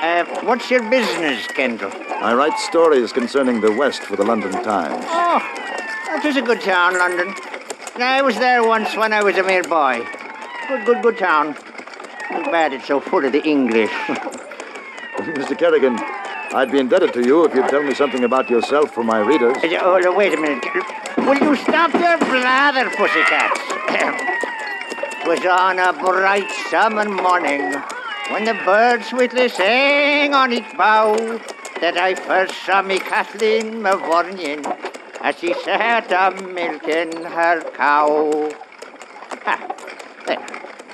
Uh, 0.02 0.46
what's 0.46 0.72
your 0.72 0.82
business, 0.90 1.46
Kendall? 1.48 1.92
I 2.22 2.34
write 2.34 2.58
stories 2.58 3.12
concerning 3.12 3.60
the 3.60 3.72
West 3.74 4.02
for 4.04 4.16
the 4.16 4.24
London 4.24 4.52
Times. 4.52 5.04
Oh, 5.10 5.40
that 6.08 6.24
is 6.24 6.38
a 6.38 6.42
good 6.42 6.62
town, 6.62 6.98
London. 6.98 7.36
I 7.98 8.22
was 8.22 8.36
there 8.38 8.66
once 8.66 8.96
when 8.96 9.12
I 9.12 9.22
was 9.24 9.36
a 9.36 9.44
mere 9.44 9.64
boy. 9.64 10.08
Good, 10.70 10.86
good, 10.86 11.02
good 11.02 11.18
town. 11.18 11.56
Too 11.56 12.44
bad 12.46 12.72
it's 12.72 12.88
so 12.88 13.02
full 13.02 13.26
of 13.26 13.34
the 13.34 13.44
English. 13.44 13.92
Mr. 15.20 15.58
Kerrigan, 15.58 15.98
I'd 16.52 16.72
be 16.72 16.80
indebted 16.80 17.14
to 17.14 17.26
you 17.26 17.46
if 17.46 17.54
you'd 17.54 17.70
tell 17.70 17.84
me 17.84 17.94
something 17.94 18.24
about 18.24 18.50
yourself 18.50 18.92
for 18.92 19.04
my 19.04 19.20
readers. 19.20 19.56
Uh, 19.58 19.78
Oh, 19.82 20.00
no, 20.00 20.12
wait 20.14 20.34
a 20.34 20.38
minute. 20.42 20.66
Will 21.18 21.38
you 21.38 21.56
stop 21.56 21.94
your 21.94 22.18
blather, 22.18 22.90
pussycats? 22.90 23.60
was 25.28 25.46
on 25.46 25.78
a 25.78 25.94
bright 25.94 26.50
summer 26.72 27.06
morning 27.06 27.74
when 28.32 28.46
the 28.46 28.56
birds 28.66 29.08
sweetly 29.10 29.48
sang 29.48 30.34
on 30.34 30.52
each 30.52 30.76
bough 30.76 31.40
that 31.82 31.98
I 31.98 32.16
first 32.16 32.56
saw 32.66 32.82
me 32.82 32.98
Kathleen 32.98 33.82
Mavourneen 33.84 34.66
as 35.22 35.38
she 35.38 35.54
sat 35.54 36.12
a 36.12 36.42
milking 36.42 37.26
her 37.26 37.62
cow. 37.76 38.50
Ha, 39.46 39.76
there. 40.26 40.46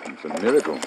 It's 0.06 0.26
a 0.26 0.42
miracle. 0.42 0.80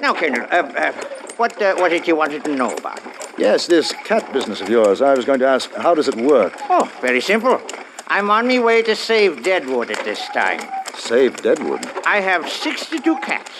Now, 0.00 0.14
Kendall, 0.14 0.46
uh, 0.50 0.56
uh, 0.56 0.92
what 1.36 1.62
uh, 1.62 1.76
what 1.76 1.90
did 1.90 2.08
you 2.08 2.16
wanted 2.16 2.44
to 2.44 2.56
know 2.56 2.74
about? 2.74 3.00
Yes, 3.40 3.66
this 3.66 3.92
cat 4.04 4.30
business 4.34 4.60
of 4.60 4.68
yours. 4.68 5.00
I 5.00 5.14
was 5.14 5.24
going 5.24 5.38
to 5.38 5.46
ask, 5.46 5.72
how 5.72 5.94
does 5.94 6.08
it 6.08 6.14
work? 6.14 6.52
Oh, 6.68 6.92
very 7.00 7.22
simple. 7.22 7.58
I'm 8.06 8.28
on 8.30 8.46
my 8.46 8.58
way 8.58 8.82
to 8.82 8.94
save 8.94 9.42
Deadwood 9.42 9.90
at 9.90 10.04
this 10.04 10.20
time. 10.28 10.60
Save 10.94 11.38
Deadwood. 11.40 11.86
I 12.04 12.20
have 12.20 12.46
62 12.46 13.16
cats, 13.20 13.50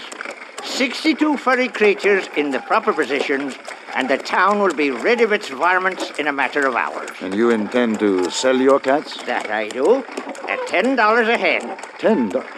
62 0.65 1.39
furry 1.39 1.69
creatures 1.69 2.29
in 2.37 2.51
the 2.51 2.59
proper 2.59 2.93
positions, 2.93 3.55
and 3.97 4.11
the 4.11 4.19
town 4.19 4.59
will 4.59 4.75
be 4.75 4.91
rid 4.91 5.23
of 5.23 5.33
its 5.33 5.49
varmints 5.49 6.11
in 6.19 6.27
a 6.27 6.33
matter 6.33 6.67
of 6.67 6.75
hours. 6.77 7.09
And 7.23 7.35
you 7.35 7.49
intend 7.49 8.01
to 8.01 8.31
sell 8.31 8.57
your 8.57 8.81
cats? 8.81 9.17
That 9.23 9.51
I 9.51 9.69
do, 9.69 10.05
at 10.47 10.61
$10 10.69 11.27
a 11.27 11.39
head. 11.39 11.79
Ten 11.99 12.29
dollars. 12.29 12.51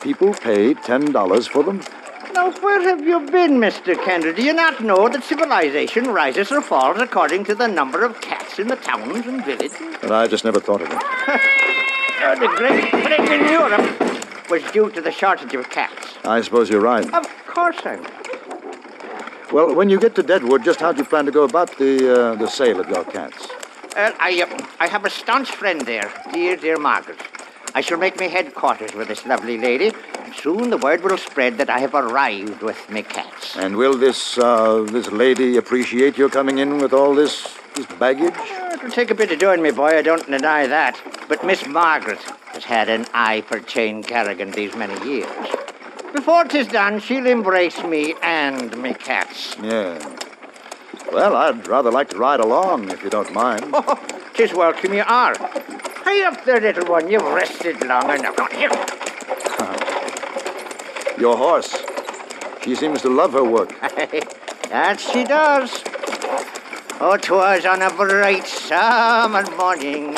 People 0.00 0.32
pay 0.34 0.74
ten 0.74 1.10
dollars 1.10 1.48
for 1.48 1.64
them? 1.64 1.80
Now, 2.34 2.50
where 2.50 2.82
have 2.82 3.06
you 3.06 3.20
been, 3.20 3.60
Mr. 3.60 3.94
Kendall? 4.04 4.32
Do 4.32 4.42
you 4.42 4.52
not 4.52 4.82
know 4.82 5.08
that 5.08 5.22
civilization 5.22 6.08
rises 6.08 6.50
or 6.50 6.60
falls 6.60 7.00
according 7.00 7.44
to 7.44 7.54
the 7.54 7.68
number 7.68 8.04
of 8.04 8.20
cats 8.20 8.58
in 8.58 8.66
the 8.66 8.74
towns 8.74 9.24
and 9.24 9.44
villages? 9.44 9.72
But 10.00 10.10
I 10.10 10.26
just 10.26 10.44
never 10.44 10.58
thought 10.58 10.82
of 10.82 10.90
it. 10.90 11.40
Uh, 12.24 12.34
the 12.36 12.46
great 12.56 12.88
plague 12.90 13.30
in 13.30 13.48
Europe 13.50 14.48
was 14.48 14.62
due 14.72 14.90
to 14.90 15.02
the 15.02 15.10
shortage 15.10 15.52
of 15.52 15.68
cats. 15.68 16.14
I 16.24 16.40
suppose 16.40 16.70
you're 16.70 16.80
right. 16.80 17.04
Of 17.12 17.26
course 17.46 17.76
I'm. 17.84 18.02
Well, 19.52 19.74
when 19.74 19.90
you 19.90 20.00
get 20.00 20.14
to 20.14 20.22
Deadwood, 20.22 20.64
just 20.64 20.80
how 20.80 20.92
do 20.92 20.98
you 20.98 21.04
plan 21.04 21.26
to 21.26 21.32
go 21.32 21.42
about 21.42 21.76
the 21.76 21.92
uh, 22.14 22.34
the 22.36 22.46
sale 22.46 22.80
of 22.80 22.88
your 22.88 23.04
cats? 23.04 23.46
Well, 23.94 24.14
I, 24.18 24.40
uh, 24.40 24.66
I 24.80 24.86
have 24.86 25.04
a 25.04 25.10
staunch 25.10 25.50
friend 25.50 25.82
there, 25.82 26.10
dear, 26.32 26.56
dear 26.56 26.78
Margaret. 26.78 27.20
I 27.76 27.80
shall 27.80 27.98
make 27.98 28.20
my 28.20 28.28
headquarters 28.28 28.94
with 28.94 29.08
this 29.08 29.26
lovely 29.26 29.58
lady, 29.58 29.92
and 30.20 30.32
soon 30.32 30.70
the 30.70 30.76
word 30.76 31.02
will 31.02 31.18
spread 31.18 31.58
that 31.58 31.68
I 31.68 31.80
have 31.80 31.92
arrived 31.92 32.62
with 32.62 32.88
my 32.88 33.02
cats. 33.02 33.56
And 33.56 33.76
will 33.76 33.96
this 33.98 34.38
uh, 34.38 34.86
this 34.88 35.10
lady 35.10 35.56
appreciate 35.56 36.16
your 36.16 36.28
coming 36.28 36.58
in 36.58 36.78
with 36.78 36.92
all 36.92 37.14
this 37.16 37.58
this 37.74 37.86
baggage? 37.98 38.34
It'll 38.74 38.90
take 38.90 39.10
a 39.10 39.14
bit 39.14 39.32
of 39.32 39.40
doing, 39.40 39.60
me 39.60 39.72
boy, 39.72 39.98
I 39.98 40.02
don't 40.02 40.24
deny 40.30 40.68
that. 40.68 41.00
But 41.28 41.44
Miss 41.44 41.66
Margaret 41.66 42.22
has 42.52 42.64
had 42.64 42.88
an 42.88 43.06
eye 43.12 43.40
for 43.40 43.58
Jane 43.58 44.04
Kerrigan 44.04 44.52
these 44.52 44.76
many 44.76 44.96
years. 45.04 45.26
Before 46.12 46.44
'tis 46.44 46.68
done, 46.68 47.00
she'll 47.00 47.26
embrace 47.26 47.82
me 47.82 48.14
and 48.22 48.76
me 48.80 48.94
cats. 48.94 49.56
Yeah. 49.60 49.98
Well, 51.12 51.34
I'd 51.34 51.66
rather 51.66 51.90
like 51.90 52.10
to 52.10 52.18
ride 52.18 52.38
along, 52.38 52.90
if 52.90 53.02
you 53.02 53.10
don't 53.10 53.32
mind. 53.32 53.64
Oh, 53.72 53.98
'tis 54.34 54.54
welcome 54.54 54.94
you 54.94 55.02
are. 55.04 55.34
Hurry 56.04 56.22
up 56.22 56.44
there, 56.44 56.60
little 56.60 56.86
one. 56.86 57.08
You've 57.10 57.22
rested 57.22 57.80
long 57.86 58.10
enough. 58.10 58.36
Come 58.36 58.50
here. 58.52 58.68
Your 61.18 61.36
horse. 61.36 61.82
She 62.62 62.74
seems 62.74 63.00
to 63.02 63.08
love 63.08 63.32
her 63.32 63.44
work. 63.44 63.70
that 64.68 65.00
she 65.00 65.24
does. 65.24 65.82
Oh, 67.00 67.16
'twas 67.16 67.64
on 67.66 67.82
a 67.82 67.90
bright 67.90 68.46
summer 68.46 69.44
morning. 69.56 70.14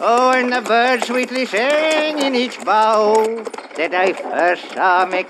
Oh, 0.00 0.32
and 0.34 0.52
the 0.52 0.60
birds 0.60 1.06
sweetly 1.06 1.46
sang 1.46 2.18
in 2.18 2.34
each 2.34 2.62
bough 2.64 3.44
that 3.76 3.94
I 3.94 4.12
first 4.12 4.72
saw. 4.72 5.06
Ma- 5.06 5.22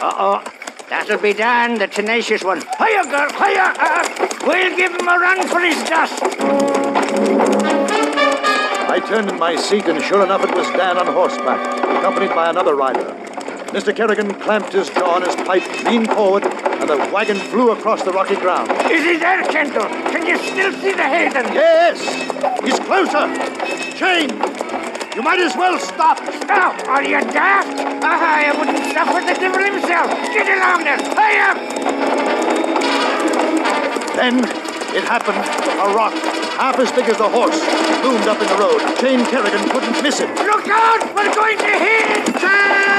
Uh-oh. 0.00 0.42
That'll 0.90 1.18
be 1.18 1.32
Dan, 1.32 1.78
the 1.78 1.86
tenacious 1.86 2.44
one. 2.44 2.60
Hiya, 2.78 3.04
girl, 3.04 3.30
hiya! 3.32 3.74
Uh, 3.78 4.28
we'll 4.46 4.76
give 4.76 4.92
him 4.92 5.08
a 5.08 5.18
run 5.18 5.46
for 5.48 5.60
his 5.60 5.82
dust. 5.84 6.22
I 8.94 9.00
turned 9.00 9.28
in 9.28 9.40
my 9.40 9.56
seat, 9.56 9.86
and 9.86 10.00
sure 10.00 10.22
enough, 10.22 10.44
it 10.44 10.54
was 10.54 10.68
Dan 10.68 10.96
on 10.98 11.08
horseback, 11.08 11.58
accompanied 11.98 12.28
by 12.28 12.48
another 12.48 12.76
rider. 12.76 13.02
Mr. 13.74 13.90
Kerrigan 13.92 14.32
clamped 14.34 14.72
his 14.72 14.88
jaw 14.88 15.16
on 15.16 15.22
his 15.22 15.34
pipe, 15.34 15.66
leaned 15.82 16.06
forward, 16.10 16.44
and 16.44 16.88
the 16.88 16.96
wagon 17.12 17.36
flew 17.50 17.72
across 17.72 18.04
the 18.04 18.12
rocky 18.12 18.36
ground. 18.36 18.70
Is 18.88 19.02
he 19.02 19.16
there, 19.16 19.42
Kendall? 19.46 19.88
Can 20.14 20.24
you 20.24 20.38
still 20.38 20.72
see 20.74 20.92
the 20.92 21.02
Hayden? 21.02 21.42
Yes! 21.52 21.98
He's 22.62 22.78
closer! 22.86 23.26
Shane! 23.98 24.30
You 25.16 25.22
might 25.22 25.40
as 25.40 25.56
well 25.56 25.76
stop! 25.80 26.18
Stop! 26.44 26.86
Are 26.86 27.02
you 27.02 27.18
daft? 27.34 27.74
Ah, 28.00 28.46
I 28.46 28.56
wouldn't 28.56 28.78
stop 28.92 29.08
for 29.08 29.26
the 29.26 29.34
devil 29.34 29.58
himself. 29.58 30.08
Get 30.30 30.46
along 30.46 30.84
there. 30.84 31.02
Hurry 31.18 31.38
up! 31.42 31.58
Then 34.14 34.38
it 34.94 35.02
happened. 35.02 35.42
A 35.82 35.92
rock, 35.92 36.14
half 36.56 36.78
as 36.78 36.90
big 36.92 37.08
as 37.08 37.18
the 37.18 37.28
horse, 37.28 37.60
loomed 38.04 38.28
up 38.28 38.40
in 38.40 38.48
the 38.48 38.56
road. 38.56 38.80
Shane 38.98 39.24
Kerrigan 39.26 39.68
couldn't 39.70 40.02
miss 40.02 40.20
it. 40.20 40.28
Look 40.46 40.68
out! 40.68 41.14
We're 41.14 41.34
going 41.34 41.58
to 41.58 41.72
hit! 41.78 42.93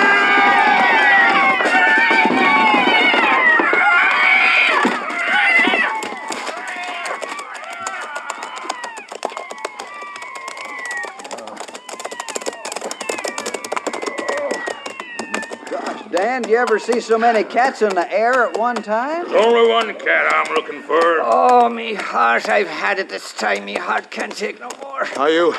Dan, 16.15 16.43
do 16.43 16.49
you 16.51 16.55
ever 16.55 16.79
see 16.79 17.01
so 17.01 17.17
many 17.17 17.43
cats 17.43 17.81
in 17.81 17.93
the 17.93 18.09
air 18.09 18.45
at 18.45 18.57
one 18.57 18.77
time? 18.77 19.27
There's 19.27 19.45
only 19.45 19.69
one 19.69 19.93
cat 19.95 20.33
I'm 20.33 20.55
looking 20.55 20.81
for. 20.81 21.19
Oh, 21.21 21.67
me 21.67 21.93
heart, 21.93 22.47
I've 22.47 22.69
had 22.69 22.99
it 22.99 23.09
this 23.09 23.33
time. 23.33 23.65
Me 23.65 23.73
heart 23.73 24.11
can't 24.11 24.33
take 24.33 24.57
no 24.61 24.69
more. 24.81 25.05
Are 25.17 25.29
you. 25.29 25.53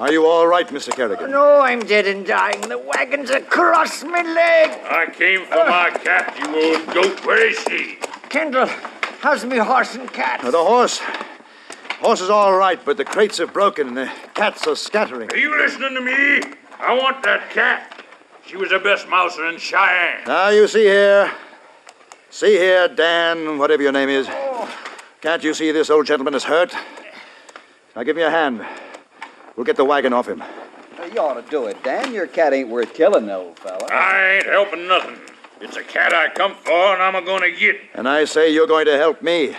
Are 0.00 0.10
you 0.10 0.26
all 0.26 0.48
right, 0.48 0.66
Mr. 0.66 0.90
Kerrigan? 0.90 1.30
No, 1.30 1.60
I'm 1.60 1.78
dead 1.86 2.08
and 2.08 2.26
dying. 2.26 2.62
The 2.62 2.78
wagon's 2.78 3.30
across 3.30 4.02
my 4.02 4.22
leg. 4.22 4.70
I 4.90 5.06
came 5.12 5.46
for 5.46 5.54
my 5.54 5.90
cat, 6.02 6.36
you 6.40 6.74
old 6.74 6.86
goat. 6.92 7.24
Where 7.24 7.46
is 7.46 7.58
she? 7.68 7.98
Kendall, 8.28 8.66
how's 9.20 9.44
me 9.44 9.58
horse 9.58 9.94
and 9.94 10.12
cat? 10.12 10.40
The 10.40 10.50
horse. 10.50 10.98
Horse 12.00 12.22
is 12.22 12.30
all 12.30 12.56
right, 12.56 12.84
but 12.84 12.96
the 12.96 13.04
crates 13.04 13.38
are 13.38 13.46
broken 13.46 13.86
and 13.86 13.96
the 13.96 14.10
cats 14.34 14.66
are 14.66 14.74
scattering. 14.74 15.30
Are 15.30 15.36
you 15.36 15.56
listening 15.56 15.94
to 15.94 16.00
me? 16.00 16.56
I 16.80 16.98
want 16.98 17.22
that 17.22 17.50
cat. 17.50 17.91
She 18.46 18.56
was 18.56 18.70
the 18.70 18.78
best 18.78 19.08
mouser 19.08 19.46
in 19.46 19.58
Cheyenne. 19.58 20.24
Now, 20.26 20.48
you 20.50 20.66
see 20.68 20.84
here. 20.84 21.30
See 22.30 22.56
here, 22.56 22.88
Dan, 22.88 23.58
whatever 23.58 23.82
your 23.82 23.92
name 23.92 24.08
is. 24.08 24.28
Can't 25.20 25.44
you 25.44 25.54
see 25.54 25.70
this 25.70 25.90
old 25.90 26.06
gentleman 26.06 26.34
is 26.34 26.44
hurt? 26.44 26.74
Now, 27.94 28.02
give 28.02 28.16
me 28.16 28.22
a 28.22 28.30
hand. 28.30 28.64
We'll 29.56 29.64
get 29.64 29.76
the 29.76 29.84
wagon 29.84 30.12
off 30.12 30.28
him. 30.28 30.42
You 31.12 31.20
ought 31.20 31.34
to 31.34 31.50
do 31.50 31.66
it, 31.66 31.82
Dan. 31.82 32.14
Your 32.14 32.26
cat 32.26 32.52
ain't 32.54 32.68
worth 32.68 32.94
killing, 32.94 33.28
old 33.28 33.58
fella. 33.58 33.86
I 33.90 34.36
ain't 34.36 34.46
helping 34.46 34.88
nothing. 34.88 35.18
It's 35.60 35.76
a 35.76 35.82
cat 35.84 36.12
I 36.12 36.28
come 36.30 36.54
for, 36.54 36.94
and 36.94 37.02
I'm 37.02 37.14
a 37.14 37.22
going 37.22 37.42
to 37.42 37.56
get. 37.56 37.76
And 37.94 38.08
I 38.08 38.24
say 38.24 38.52
you're 38.52 38.66
going 38.66 38.86
to 38.86 38.96
help 38.96 39.22
me. 39.22 39.54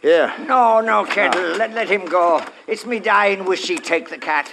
Here. 0.00 0.32
No, 0.46 0.80
no, 0.80 1.04
Kendall. 1.04 1.56
Let, 1.56 1.74
let 1.74 1.88
him 1.88 2.06
go. 2.06 2.44
It's 2.66 2.84
me 2.84 2.98
dying 2.98 3.44
wish 3.44 3.68
he'd 3.68 3.84
take 3.84 4.10
the 4.10 4.18
cat. 4.18 4.52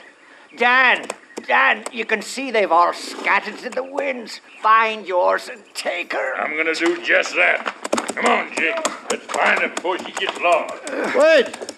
Dan, 0.58 1.08
Dan, 1.48 1.84
you 1.92 2.06
can 2.06 2.22
see 2.22 2.52
they've 2.52 2.72
all 2.72 2.94
scattered 2.94 3.58
to 3.60 3.70
the 3.70 3.84
winds. 3.84 4.42
Find 4.62 5.08
yours 5.08 5.50
and 5.50 5.62
take 5.74 6.14
her. 6.14 6.36
I'm 6.36 6.56
gonna 6.58 6.76
do 6.76 7.04
just 7.04 7.36
that. 7.36 7.76
Come 8.16 8.26
on, 8.26 8.56
Jake. 8.56 8.76
Let's 9.12 9.26
find 9.26 9.60
her 9.62 9.70
before 9.70 9.98
she 10.00 10.12
gets 10.12 10.40
lost. 10.40 11.16
Wait! 11.16 11.76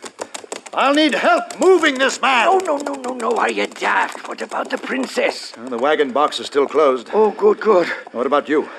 I'll 0.73 0.93
need 0.93 1.13
help 1.13 1.59
moving 1.59 1.97
this 1.97 2.21
man. 2.21 2.47
Oh, 2.47 2.59
no, 2.59 2.77
no, 2.77 2.93
no, 2.93 3.13
no. 3.13 3.37
Are 3.37 3.51
you 3.51 3.67
daft? 3.67 4.27
What 4.27 4.41
about 4.41 4.69
the 4.69 4.77
princess? 4.77 5.51
The 5.51 5.77
wagon 5.77 6.13
box 6.13 6.39
is 6.39 6.45
still 6.47 6.65
closed. 6.65 7.09
Oh, 7.13 7.31
good, 7.31 7.59
good. 7.59 7.87
What 8.13 8.25
about 8.25 8.47
you? 8.47 8.69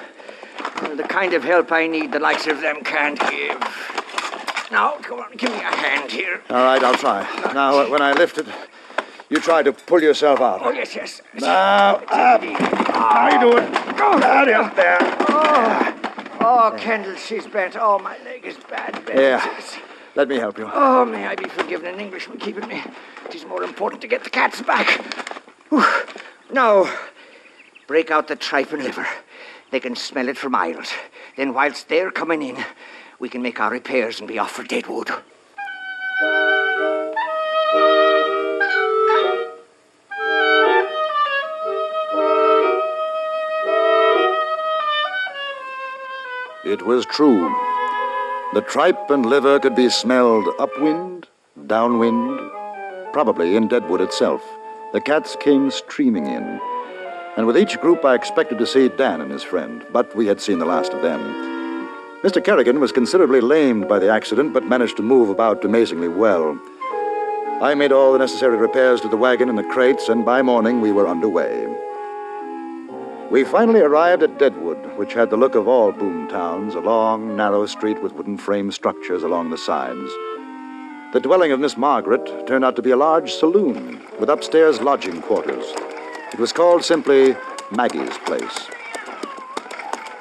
The 0.97 1.05
kind 1.05 1.35
of 1.35 1.45
help 1.45 1.71
I 1.71 1.87
need, 1.87 2.13
the 2.13 2.19
likes 2.19 2.47
of 2.47 2.61
them 2.63 2.83
can't 2.83 3.21
give. 3.21 3.61
Now, 4.71 4.97
come 5.03 5.21
on, 5.21 5.37
give 5.37 5.51
me 5.51 5.59
a 5.59 5.77
hand 5.77 6.11
here. 6.11 6.41
All 6.49 6.65
right, 6.65 6.83
I'll 6.83 6.95
try. 6.95 7.27
Now, 7.53 7.91
when 7.91 8.01
I 8.01 8.13
lift 8.15 8.39
it, 8.39 8.47
you 9.33 9.41
try 9.41 9.63
to 9.63 9.73
pull 9.73 10.03
yourself 10.03 10.41
out. 10.41 10.61
Oh, 10.63 10.71
yes, 10.71 10.95
yes. 10.95 11.23
Now, 11.41 11.95
up. 11.97 12.43
How 12.43 13.31
you 13.33 13.41
doing? 13.41 13.65
Out 13.75 14.49
up 14.49 14.77
there. 14.77 14.99
Oh, 16.45 16.75
Kendall, 16.77 17.17
she's 17.17 17.47
bent. 17.47 17.75
Oh, 17.81 17.99
my 17.99 18.19
leg 18.25 18.45
is 18.45 18.59
bad. 18.69 18.93
bent. 19.07 19.19
Yeah. 19.19 19.61
Let 20.15 20.29
me 20.29 20.37
help 20.37 20.59
you. 20.59 20.69
Oh, 20.71 21.07
may 21.07 21.27
I 21.27 21.35
be 21.35 21.49
forgiven 21.49 21.87
an 21.87 21.99
Englishman 21.99 22.39
keeping 22.39 22.69
me. 22.69 22.83
It 23.27 23.35
is 23.35 23.47
more 23.47 23.63
important 23.63 24.03
to 24.03 24.09
get 24.09 24.23
the 24.23 24.29
cats 24.29 24.61
back. 24.61 25.03
Whew. 25.71 25.83
Now, 26.53 26.95
break 27.87 28.11
out 28.11 28.29
the 28.29 28.37
tripe 28.37 28.73
and 28.75 28.83
liver. 28.83 29.07
They 29.71 29.81
can 29.81 29.97
smell 29.97 30.29
it 30.29 30.37
for 30.37 30.51
miles. 30.51 30.93
Then, 31.39 31.55
whilst 31.55 31.89
they're 31.89 32.11
coming 32.11 32.43
in, 32.43 32.63
we 33.19 33.31
can 33.31 33.41
make 33.41 33.59
our 33.61 33.71
repairs 33.71 34.19
and 34.19 34.29
be 34.29 34.39
off 34.39 34.53
for 34.53 34.63
Deadwood. 34.63 35.11
It 46.65 46.87
was 46.87 47.05
true. 47.07 47.49
The 48.55 48.65
tripe 48.65 49.11
and 49.11 49.27
liver 49.27 49.59
could 49.59 49.75
be 49.75 49.91
smelled 49.91 50.47
upwind, 50.61 51.27
downwind, 51.67 52.39
probably 53.13 53.57
in 53.57 53.67
Deadwood 53.67 54.01
itself. 54.01 54.45
The 54.93 55.01
cats 55.01 55.37
came 55.41 55.73
streaming 55.73 56.27
in. 56.27 56.61
And 57.37 57.49
with 57.49 57.59
each 57.59 57.81
group, 57.81 58.05
I 58.05 58.15
expected 58.15 58.59
to 58.59 58.67
see 58.67 58.89
Dan 58.89 59.21
and 59.21 59.33
his 59.33 59.43
friend, 59.43 59.85
but 59.93 60.15
we 60.15 60.29
had 60.29 60.41
seen 60.41 60.61
the 60.61 60.65
last 60.65 60.93
of 60.93 61.03
them. 61.03 61.21
Mr. 62.23 62.45
Kerrigan 62.45 62.79
was 62.79 62.93
considerably 62.93 63.41
lamed 63.41 63.89
by 63.89 63.99
the 63.99 64.13
accident, 64.13 64.53
but 64.53 64.65
managed 64.65 64.97
to 64.99 65.03
move 65.03 65.31
about 65.31 65.65
amazingly 65.65 66.07
well. 66.07 66.57
I 67.61 67.75
made 67.75 67.91
all 67.91 68.13
the 68.13 68.21
necessary 68.21 68.57
repairs 68.57 69.01
to 69.01 69.09
the 69.09 69.17
wagon 69.17 69.49
and 69.49 69.59
the 69.59 69.65
crates, 69.65 70.09
and 70.09 70.25
by 70.25 70.43
morning 70.43 70.81
we 70.81 70.93
were 70.93 71.09
underway. 71.09 71.67
We 73.33 73.45
finally 73.45 73.81
arrived 73.81 74.23
at 74.23 74.39
Deadwood, 74.39 74.99
which 74.99 75.15
had 75.15 75.31
the 75.31 75.39
look 75.39 75.55
of 75.55 75.67
all 75.67 75.91
boom 75.91 76.29
towns, 76.29 76.75
a 76.75 76.81
long, 76.81 77.35
narrow 77.35 77.65
street 77.65 78.03
with 78.03 78.13
wooden 78.13 78.37
frame 78.37 78.71
structures 78.71 79.23
along 79.23 79.49
the 79.49 79.57
sides. 79.57 80.11
The 81.15 81.21
dwelling 81.23 81.51
of 81.51 81.59
Miss 81.59 81.79
Margaret 81.79 82.47
turned 82.47 82.63
out 82.63 82.77
to 82.77 82.83
be 82.83 82.91
a 82.91 82.97
large 82.97 83.33
saloon 83.33 84.03
with 84.21 84.29
upstairs 84.29 84.83
lodging 84.83 85.23
quarters. 85.23 85.65
It 86.35 86.39
was 86.39 86.53
called 86.53 86.85
simply 86.85 87.35
Maggie's 87.71 88.19
Place. 88.19 88.69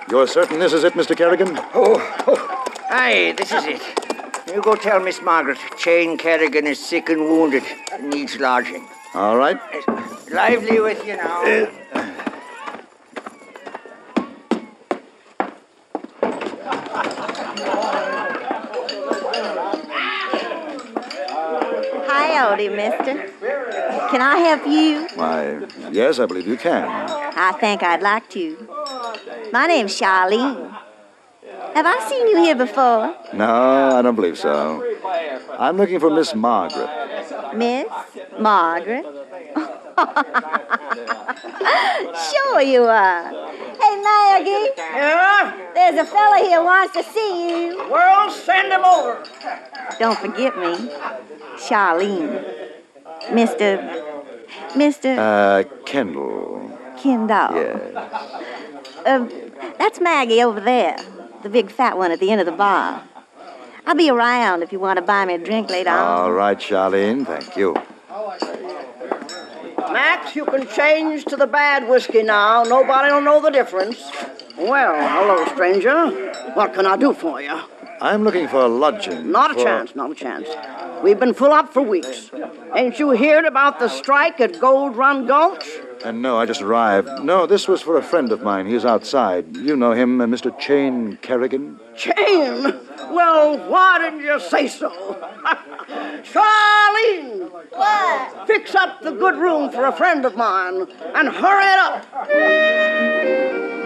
You're 0.09 0.25
certain 0.25 0.59
this 0.59 0.71
is 0.71 0.85
it, 0.85 0.93
Mr. 0.93 1.13
Kerrigan? 1.13 1.59
Oh, 1.73 1.99
oh. 2.27 2.65
Aye, 2.89 3.35
this 3.37 3.51
is 3.51 3.65
it. 3.65 4.55
You 4.55 4.61
go 4.61 4.75
tell 4.75 5.01
Miss 5.01 5.21
Margaret 5.21 5.57
Chain 5.77 6.17
Kerrigan 6.17 6.65
is 6.65 6.79
sick 6.79 7.09
and 7.09 7.23
wounded 7.25 7.63
and 7.91 8.09
needs 8.09 8.39
lodging. 8.39 8.87
All 9.13 9.35
right. 9.35 9.59
Lively 10.31 10.79
with 10.79 11.05
you 11.05 11.17
now. 11.17 11.43
Uh, 11.43 11.69
Howdy, 22.51 22.67
mister. 22.67 23.13
Can 24.11 24.21
I 24.21 24.35
help 24.39 24.67
you? 24.67 25.07
Why, 25.15 25.65
yes, 25.89 26.19
I 26.19 26.25
believe 26.25 26.45
you 26.45 26.57
can. 26.57 26.83
I 26.83 27.53
think 27.53 27.81
I'd 27.81 28.01
like 28.01 28.29
to. 28.31 28.67
My 29.53 29.67
name's 29.67 29.97
Charlene. 29.97 30.69
Have 31.75 31.85
I 31.85 32.05
seen 32.09 32.27
you 32.27 32.37
here 32.43 32.55
before? 32.55 33.15
No, 33.33 33.95
I 33.95 34.01
don't 34.01 34.15
believe 34.15 34.37
so. 34.37 34.83
I'm 35.57 35.77
looking 35.77 36.01
for 36.01 36.09
Miss 36.09 36.35
Margaret. 36.35 36.89
Miss 37.55 37.87
Margaret? 38.37 39.05
Sure 42.29 42.61
you 42.61 42.83
are. 42.83 43.29
Hey, 43.29 44.01
Maggie. 44.01 44.69
Yeah? 44.77 45.71
There's 45.73 45.97
a 45.99 46.05
fella 46.05 46.37
here 46.43 46.63
wants 46.63 46.93
to 46.93 47.03
see 47.03 47.67
you. 47.67 47.89
Well, 47.89 48.29
send 48.31 48.71
him 48.71 48.83
over. 48.83 49.23
Don't 49.99 50.17
forget 50.17 50.57
me. 50.57 50.89
Charlene. 51.57 52.43
Mr. 53.29 53.79
Mr. 54.73 55.17
Uh, 55.17 55.63
Kendall. 55.85 56.77
Kendall. 56.97 57.55
Yes. 57.55 57.95
Uh, 59.05 59.27
that's 59.77 59.99
Maggie 59.99 60.43
over 60.43 60.59
there, 60.59 60.97
the 61.43 61.49
big 61.49 61.71
fat 61.71 61.97
one 61.97 62.11
at 62.11 62.19
the 62.19 62.31
end 62.31 62.39
of 62.39 62.45
the 62.45 62.51
bar. 62.51 63.03
I'll 63.85 63.95
be 63.95 64.09
around 64.09 64.61
if 64.61 64.71
you 64.71 64.79
want 64.79 64.97
to 64.97 65.01
buy 65.01 65.25
me 65.25 65.35
a 65.35 65.37
drink 65.37 65.69
later 65.69 65.89
on. 65.89 65.97
All 65.97 66.31
right, 66.31 66.57
Charlene, 66.57 67.25
thank 67.25 67.55
you. 67.57 67.75
Max, 69.93 70.35
you 70.35 70.45
can 70.45 70.67
change 70.67 71.25
to 71.25 71.35
the 71.35 71.47
bad 71.47 71.87
whiskey 71.87 72.23
now. 72.23 72.63
Nobody'll 72.63 73.21
know 73.21 73.41
the 73.41 73.49
difference. 73.49 74.01
Well, 74.57 74.95
hello, 74.95 75.45
stranger. 75.53 76.31
What 76.53 76.73
can 76.73 76.85
I 76.85 76.97
do 76.97 77.13
for 77.13 77.41
you? 77.41 77.59
I'm 78.01 78.23
looking 78.23 78.47
for 78.47 78.61
a 78.61 78.67
lodging. 78.67 79.31
Not 79.31 79.51
a 79.51 79.53
for- 79.53 79.63
chance, 79.63 79.95
not 79.95 80.11
a 80.11 80.15
chance. 80.15 80.47
We've 81.03 81.19
been 81.19 81.35
full 81.35 81.51
up 81.51 81.71
for 81.71 81.83
weeks. 81.83 82.31
Ain't 82.75 82.97
you 82.97 83.15
heard 83.15 83.45
about 83.45 83.77
the 83.79 83.87
strike 83.89 84.41
at 84.41 84.59
Gold 84.59 84.95
Run 84.95 85.27
Gulch? 85.27 85.67
And 86.03 86.21
no, 86.23 86.39
I 86.39 86.47
just 86.47 86.63
arrived. 86.63 87.23
No, 87.23 87.45
this 87.45 87.67
was 87.67 87.83
for 87.83 87.97
a 87.97 88.01
friend 88.01 88.31
of 88.31 88.41
mine. 88.41 88.65
He's 88.65 88.85
outside. 88.85 89.55
You 89.55 89.75
know 89.75 89.91
him, 89.91 90.19
uh, 90.19 90.25
Mr. 90.25 90.57
Chain 90.57 91.17
Kerrigan? 91.21 91.79
Chain? 91.95 92.63
Well, 93.11 93.69
why 93.69 93.99
didn't 93.99 94.21
you 94.21 94.39
say 94.39 94.67
so? 94.67 94.89
Charlene! 96.23 97.51
What? 97.71 98.47
Fix 98.47 98.73
up 98.73 99.01
the 99.01 99.11
good 99.11 99.35
room 99.37 99.69
for 99.71 99.85
a 99.85 99.91
friend 99.91 100.25
of 100.25 100.35
mine 100.35 100.87
and 101.15 101.29
hurry 101.29 101.65
it 101.65 101.79
up. 101.79 102.05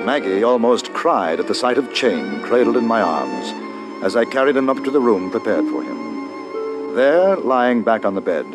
Maggie 0.06 0.43
almost 0.43 0.93
cried 0.93 1.39
at 1.41 1.47
the 1.47 1.56
sight 1.56 1.78
of 1.78 1.93
Chain 1.93 2.41
cradled 2.43 2.78
in 2.78 2.86
my 2.86 3.01
arms 3.01 3.64
as 4.05 4.15
I 4.15 4.23
carried 4.23 4.55
him 4.55 4.69
up 4.69 4.83
to 4.83 4.91
the 4.91 4.99
room 4.99 5.31
prepared 5.31 5.65
for 5.65 5.81
him. 5.81 6.93
There, 6.93 7.35
lying 7.37 7.81
back 7.81 8.05
on 8.05 8.13
the 8.13 8.21
bed, 8.21 8.45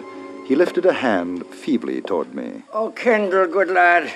he 0.46 0.54
lifted 0.54 0.86
a 0.86 0.92
hand 0.92 1.44
feebly 1.46 2.00
toward 2.00 2.32
me. 2.36 2.62
Oh, 2.72 2.92
Kendall, 2.92 3.48
good 3.48 3.68
lad. 3.68 4.12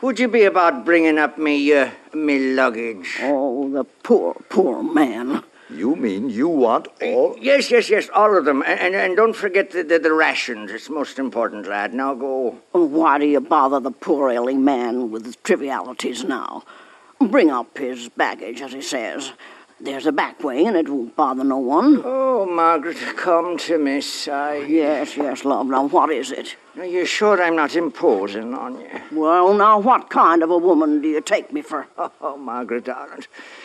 Would 0.00 0.18
you 0.18 0.26
be 0.26 0.42
about 0.42 0.84
bringing 0.84 1.18
up 1.18 1.38
me, 1.38 1.72
uh, 1.72 1.90
me 2.12 2.52
luggage? 2.54 3.18
Oh, 3.22 3.70
the 3.70 3.84
poor, 3.84 4.34
poor 4.48 4.82
man. 4.82 5.44
You 5.70 5.94
mean 5.94 6.28
you 6.28 6.48
want 6.48 6.88
all. 7.00 7.36
Yes, 7.40 7.70
yes, 7.70 7.88
yes, 7.88 8.08
all 8.12 8.36
of 8.36 8.44
them. 8.44 8.62
And, 8.66 8.80
and, 8.80 8.94
and 8.96 9.16
don't 9.16 9.34
forget 9.34 9.70
the, 9.70 9.84
the, 9.84 10.00
the 10.00 10.12
rations. 10.12 10.72
It's 10.72 10.90
most 10.90 11.20
important, 11.20 11.68
lad. 11.68 11.94
Now 11.94 12.14
go. 12.14 12.58
Oh, 12.74 12.84
Why 12.84 13.18
do 13.18 13.26
you 13.26 13.40
bother 13.40 13.78
the 13.78 13.92
poor 13.92 14.30
ailing 14.30 14.64
man 14.64 15.12
with 15.12 15.40
trivialities 15.44 16.24
now? 16.24 16.64
Bring 17.20 17.50
up 17.50 17.78
his 17.78 18.08
baggage, 18.08 18.60
as 18.60 18.72
he 18.72 18.82
says. 18.82 19.32
There's 19.82 20.06
a 20.06 20.12
back 20.12 20.44
way, 20.44 20.64
and 20.64 20.76
it 20.76 20.88
won't 20.88 21.16
bother 21.16 21.42
no 21.42 21.58
one. 21.58 22.02
Oh, 22.04 22.46
Margaret, 22.46 22.98
come 23.16 23.58
to 23.58 23.78
me, 23.78 24.00
side. 24.00 24.68
Yes, 24.68 25.16
yes, 25.16 25.44
love. 25.44 25.66
Now, 25.66 25.88
what 25.88 26.08
is 26.12 26.30
it? 26.30 26.54
Are 26.76 26.84
you 26.84 27.04
sure 27.04 27.42
I'm 27.42 27.56
not 27.56 27.74
imposing 27.74 28.54
on 28.54 28.80
you? 28.80 28.88
Well, 29.10 29.52
now, 29.54 29.80
what 29.80 30.08
kind 30.08 30.44
of 30.44 30.50
a 30.50 30.56
woman 30.56 31.02
do 31.02 31.08
you 31.08 31.20
take 31.20 31.52
me 31.52 31.62
for? 31.62 31.88
Oh, 32.20 32.36
Margaret, 32.36 32.84
darling. 32.84 33.24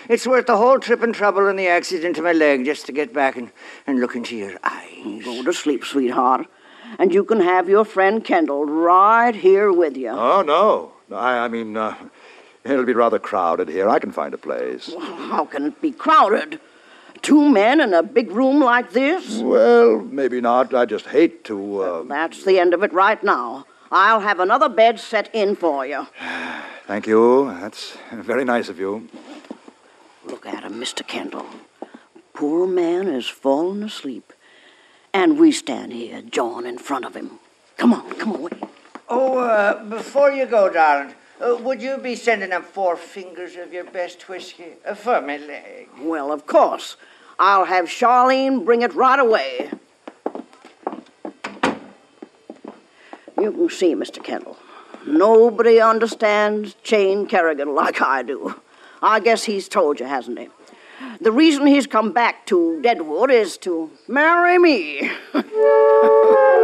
It's 0.09 0.25
worth 0.25 0.47
the 0.47 0.57
whole 0.57 0.79
trip 0.79 1.03
and 1.03 1.13
trouble 1.13 1.47
and 1.47 1.59
the 1.59 1.67
accident 1.67 2.15
to 2.15 2.23
my 2.23 2.31
leg 2.31 2.65
just 2.65 2.87
to 2.87 2.91
get 2.91 3.13
back 3.13 3.37
and, 3.37 3.51
and 3.85 3.99
look 3.99 4.15
into 4.15 4.35
your 4.35 4.57
eyes. 4.63 5.23
Go 5.23 5.43
to 5.43 5.53
sleep, 5.53 5.85
sweetheart. 5.85 6.47
And 6.97 7.13
you 7.13 7.23
can 7.23 7.41
have 7.41 7.69
your 7.69 7.85
friend 7.85 8.23
Kendall 8.23 8.65
right 8.65 9.35
here 9.35 9.71
with 9.71 9.95
you. 9.95 10.09
Oh, 10.09 10.41
no. 10.41 10.93
No, 11.09 11.15
I, 11.17 11.45
I 11.45 11.47
mean, 11.47 11.77
uh, 11.77 11.95
it'll 12.63 12.85
be 12.85 12.93
rather 12.93 13.19
crowded 13.19 13.69
here. 13.69 13.89
I 13.89 13.99
can 13.99 14.11
find 14.11 14.33
a 14.33 14.37
place. 14.37 14.93
How 14.97 15.45
can 15.45 15.67
it 15.67 15.81
be 15.81 15.91
crowded? 15.91 16.59
Two 17.21 17.49
men 17.49 17.81
in 17.81 17.93
a 17.93 18.03
big 18.03 18.31
room 18.31 18.59
like 18.59 18.91
this? 18.91 19.39
Well, 19.39 19.99
maybe 20.01 20.39
not. 20.41 20.73
I 20.73 20.85
just 20.85 21.07
hate 21.07 21.43
to. 21.45 21.81
Uh... 21.81 22.03
That's 22.03 22.43
the 22.43 22.59
end 22.59 22.73
of 22.73 22.83
it 22.83 22.93
right 22.93 23.21
now. 23.23 23.65
I'll 23.91 24.19
have 24.19 24.39
another 24.39 24.69
bed 24.69 24.99
set 24.99 25.33
in 25.33 25.55
for 25.55 25.85
you. 25.85 26.07
Thank 26.87 27.07
you. 27.07 27.53
That's 27.59 27.97
very 28.11 28.45
nice 28.45 28.69
of 28.69 28.79
you. 28.79 29.09
Look 30.25 30.45
at 30.45 30.63
him, 30.63 30.73
Mr. 30.73 31.05
Kendall. 31.07 31.45
poor 32.33 32.67
man 32.67 33.07
has 33.07 33.27
fallen 33.27 33.83
asleep, 33.83 34.33
and 35.13 35.39
we 35.39 35.51
stand 35.51 35.93
here 35.93 36.21
jawing 36.21 36.65
in 36.65 36.77
front 36.77 37.05
of 37.05 37.15
him. 37.15 37.39
Come 37.77 37.93
on, 37.93 38.11
come 38.15 38.35
away. 38.35 38.51
Oh, 39.09 39.37
uh, 39.39 39.83
before 39.85 40.31
you 40.31 40.45
go, 40.45 40.69
darling, 40.69 41.15
uh, 41.41 41.55
would 41.57 41.81
you 41.81 41.97
be 41.97 42.15
sending 42.15 42.51
up 42.51 42.65
four 42.65 42.95
fingers 42.95 43.55
of 43.55 43.71
your 43.73 43.83
best 43.83 44.27
whiskey 44.27 44.73
uh, 44.85 44.95
for 44.95 45.21
my 45.21 45.37
leg? 45.37 45.89
Well, 45.99 46.31
of 46.31 46.47
course. 46.47 46.97
I'll 47.39 47.65
have 47.65 47.85
Charlene 47.85 48.65
bring 48.65 48.81
it 48.81 48.93
right 48.95 49.19
away. 49.19 49.69
You 53.39 53.51
can 53.51 53.69
see, 53.69 53.93
Mr. 53.93 54.23
Kendall. 54.23 54.57
Nobody 55.05 55.79
understands 55.79 56.73
Chain 56.81 57.27
Kerrigan 57.27 57.75
like 57.75 58.01
I 58.01 58.23
do. 58.23 58.59
I 59.01 59.19
guess 59.19 59.43
he's 59.43 59.69
told 59.69 59.99
you, 59.99 60.07
hasn't 60.07 60.39
he? 60.39 60.49
The 61.21 61.31
reason 61.31 61.67
he's 61.67 61.85
come 61.85 62.11
back 62.11 62.47
to 62.47 62.81
Deadwood 62.81 63.29
is 63.29 63.57
to 63.59 63.91
marry 64.07 64.57
me. 64.57 65.11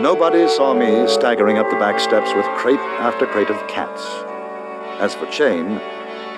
Nobody 0.00 0.48
saw 0.48 0.72
me 0.72 1.06
staggering 1.06 1.58
up 1.58 1.68
the 1.68 1.76
back 1.76 2.00
steps 2.00 2.32
with 2.34 2.46
crate 2.56 2.80
after 3.00 3.26
crate 3.26 3.50
of 3.50 3.68
cats. 3.68 4.00
As 4.98 5.14
for 5.14 5.26
Chain, 5.26 5.78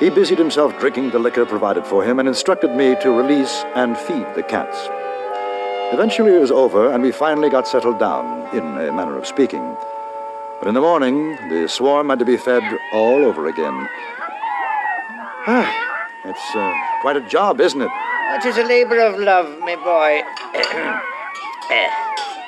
he 0.01 0.11
busied 0.11 0.38
himself 0.38 0.77
drinking 0.81 1.11
the 1.11 1.20
liquor 1.20 1.46
provided 1.46 1.87
for 1.87 2.03
him 2.03 2.18
and 2.18 2.27
instructed 2.27 2.75
me 2.75 2.96
to 3.01 3.12
release 3.12 3.62
and 3.77 3.96
feed 3.96 4.27
the 4.35 4.42
cats. 4.42 4.77
Eventually 5.94 6.35
it 6.35 6.40
was 6.40 6.51
over, 6.51 6.92
and 6.92 7.05
we 7.05 7.12
finally 7.12 7.48
got 7.51 7.68
settled 7.68 8.01
down, 8.01 8.53
in 8.53 8.64
a 8.64 8.90
manner 8.90 9.16
of 9.16 9.29
speaking. 9.29 9.77
But 10.59 10.66
in 10.66 10.75
the 10.75 10.81
morning, 10.81 11.37
the 11.48 11.68
swarm 11.68 12.09
had 12.09 12.18
to 12.18 12.25
be 12.25 12.37
fed 12.37 12.64
all 12.92 13.25
over 13.25 13.46
again. 13.46 13.88
Ah, 15.46 16.09
it's 16.25 16.57
uh, 16.57 17.01
quite 17.01 17.16
a 17.16 17.29
job, 17.29 17.61
isn't 17.61 17.81
it? 17.81 17.90
It 17.92 18.44
is 18.44 18.59
a 18.59 18.64
labor 18.64 18.98
of 18.98 19.20
love, 19.20 19.61
my 19.61 19.77
boy. 19.77 21.03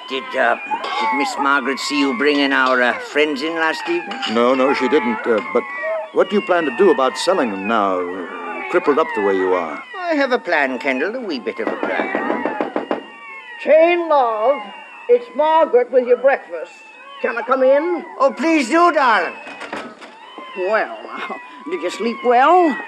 Did, 0.09 0.25
uh, 0.37 0.57
did 0.83 1.19
Miss 1.19 1.35
Margaret 1.39 1.79
see 1.79 1.99
you 1.99 2.17
bringing 2.19 2.53
our 2.53 2.83
uh, 2.83 2.99
friends 2.99 3.41
in 3.41 3.55
last 3.55 3.89
evening? 3.89 4.21
No, 4.33 4.55
no, 4.55 4.75
she 4.75 4.87
didn't. 4.89 5.27
Uh, 5.27 5.41
but 5.55 5.63
what 6.13 6.29
do 6.29 6.37
you 6.37 6.43
plan 6.43 6.65
to 6.65 6.77
do 6.77 6.91
about 6.91 7.17
selling 7.17 7.51
them 7.51 7.67
now, 7.67 7.97
crippled 8.71 8.99
up 8.99 9.07
the 9.15 9.23
way 9.23 9.35
you 9.35 9.55
are? 9.55 9.83
I 9.97 10.15
have 10.15 10.33
a 10.33 10.39
plan, 10.39 10.79
Kendall, 10.79 11.15
a 11.17 11.21
wee 11.21 11.39
bit 11.39 11.59
of 11.59 11.69
a 11.69 11.77
plan. 11.77 13.03
Chain 13.61 14.07
Love, 14.11 14.61
it's 15.09 15.35
Margaret 15.35 15.91
with 15.91 16.07
your 16.07 16.19
breakfast. 16.19 16.73
Can 17.23 17.39
I 17.39 17.43
come 17.43 17.63
in? 17.63 18.05
Oh, 18.19 18.31
please 18.37 18.69
do, 18.69 18.93
darling. 18.93 19.35
Well, 20.59 21.03
now, 21.03 21.41
did 21.71 21.81
you 21.83 21.91
sleep 21.91 22.19
well? 22.27 22.79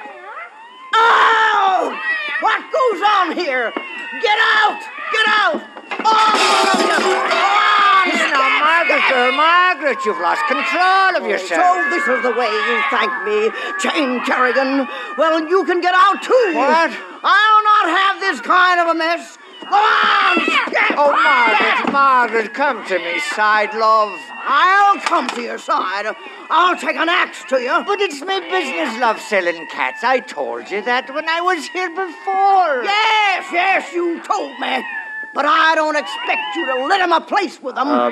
Oh! 0.94 2.00
What 2.40 2.60
goes 2.70 3.02
on 3.02 3.32
here? 3.34 3.72
Get 4.20 4.38
out! 4.38 4.82
Get 5.12 5.26
out! 5.28 5.75
Oh, 6.06 6.86
now, 8.32 8.46
Margaret, 8.62 9.02
girl, 9.10 9.32
Margaret, 9.32 9.98
you've 10.04 10.20
lost 10.20 10.42
control 10.46 11.16
of 11.18 11.26
yourself. 11.26 11.58
So 11.58 11.90
this 11.90 12.06
is 12.06 12.22
the 12.22 12.32
way 12.32 12.50
you 12.50 12.82
thank 12.90 13.12
me, 13.26 13.50
Jane 13.82 14.24
Kerrigan. 14.24 14.86
Well, 15.18 15.48
you 15.48 15.64
can 15.64 15.80
get 15.80 15.94
out 15.94 16.22
too. 16.22 16.52
What? 16.54 16.92
I'll 17.22 17.62
not 17.62 17.88
have 17.98 18.20
this 18.20 18.40
kind 18.40 18.80
of 18.80 18.88
a 18.88 18.94
mess. 18.94 19.38
Go 19.60 19.74
on! 19.74 20.38
Oh, 20.98 21.10
Margaret, 21.10 21.92
Margaret, 21.92 22.54
come 22.54 22.86
to 22.86 22.98
me, 22.98 23.18
side 23.18 23.74
love. 23.74 24.16
I'll 24.30 25.00
come 25.00 25.26
to 25.30 25.42
your 25.42 25.58
side. 25.58 26.14
I'll 26.48 26.76
take 26.76 26.96
an 26.96 27.08
axe 27.08 27.42
to 27.48 27.60
you. 27.60 27.82
But 27.84 28.00
it's 28.00 28.20
my 28.20 28.38
business, 28.40 28.96
love, 29.00 29.20
selling 29.20 29.66
cats. 29.66 30.04
I 30.04 30.20
told 30.20 30.70
you 30.70 30.82
that 30.82 31.12
when 31.12 31.28
I 31.28 31.40
was 31.40 31.66
here 31.66 31.90
before. 31.90 32.84
Yes, 32.84 33.50
yes, 33.52 33.92
you 33.92 34.22
told 34.22 34.56
me. 34.60 34.84
But 35.36 35.44
I 35.44 35.74
don't 35.74 35.96
expect 35.96 36.56
you 36.56 36.64
to 36.64 36.86
let 36.86 37.02
him 37.02 37.12
a 37.12 37.20
place 37.20 37.62
with 37.62 37.74
them. 37.74 37.88
Uh, 37.88 38.10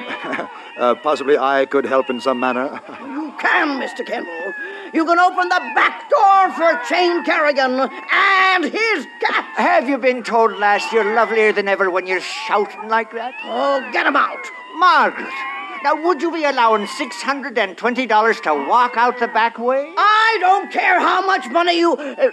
uh, 0.79 0.95
possibly 0.97 1.39
I 1.39 1.65
could 1.65 1.87
help 1.87 2.11
in 2.11 2.21
some 2.21 2.39
manner. 2.39 2.65
you 3.01 3.33
can, 3.41 3.81
Mr. 3.81 4.05
Kendall. 4.05 4.53
You 4.93 5.07
can 5.07 5.19
open 5.19 5.49
the 5.49 5.63
back 5.75 6.11
door 6.11 6.53
for 6.53 6.79
Chain 6.87 7.25
Kerrigan 7.25 7.81
and 8.13 8.65
his 8.65 9.07
cat. 9.21 9.47
Have 9.57 9.89
you 9.89 9.97
been 9.97 10.23
told, 10.23 10.53
lass, 10.59 10.93
you're 10.93 11.15
lovelier 11.15 11.51
than 11.51 11.67
ever 11.67 11.91
when 11.91 12.07
you're 12.07 12.21
shouting 12.21 12.91
like 12.91 13.11
that? 13.13 13.33
Oh, 13.45 13.81
get 13.91 14.07
him 14.07 14.17
out. 14.17 14.45
Margaret, 14.77 15.33
now 15.83 16.05
would 16.05 16.21
you 16.21 16.31
be 16.31 16.45
allowing 16.45 16.87
$620 16.87 18.43
to 18.43 18.69
walk 18.69 18.99
out 18.99 19.19
the 19.19 19.29
back 19.29 19.59
way? 19.59 19.91
I 19.97 20.37
don't 20.41 20.71
care 20.71 21.01
how 21.01 21.25
much 21.27 21.49
money 21.51 21.79
you. 21.79 21.95
Uh, 21.95 22.31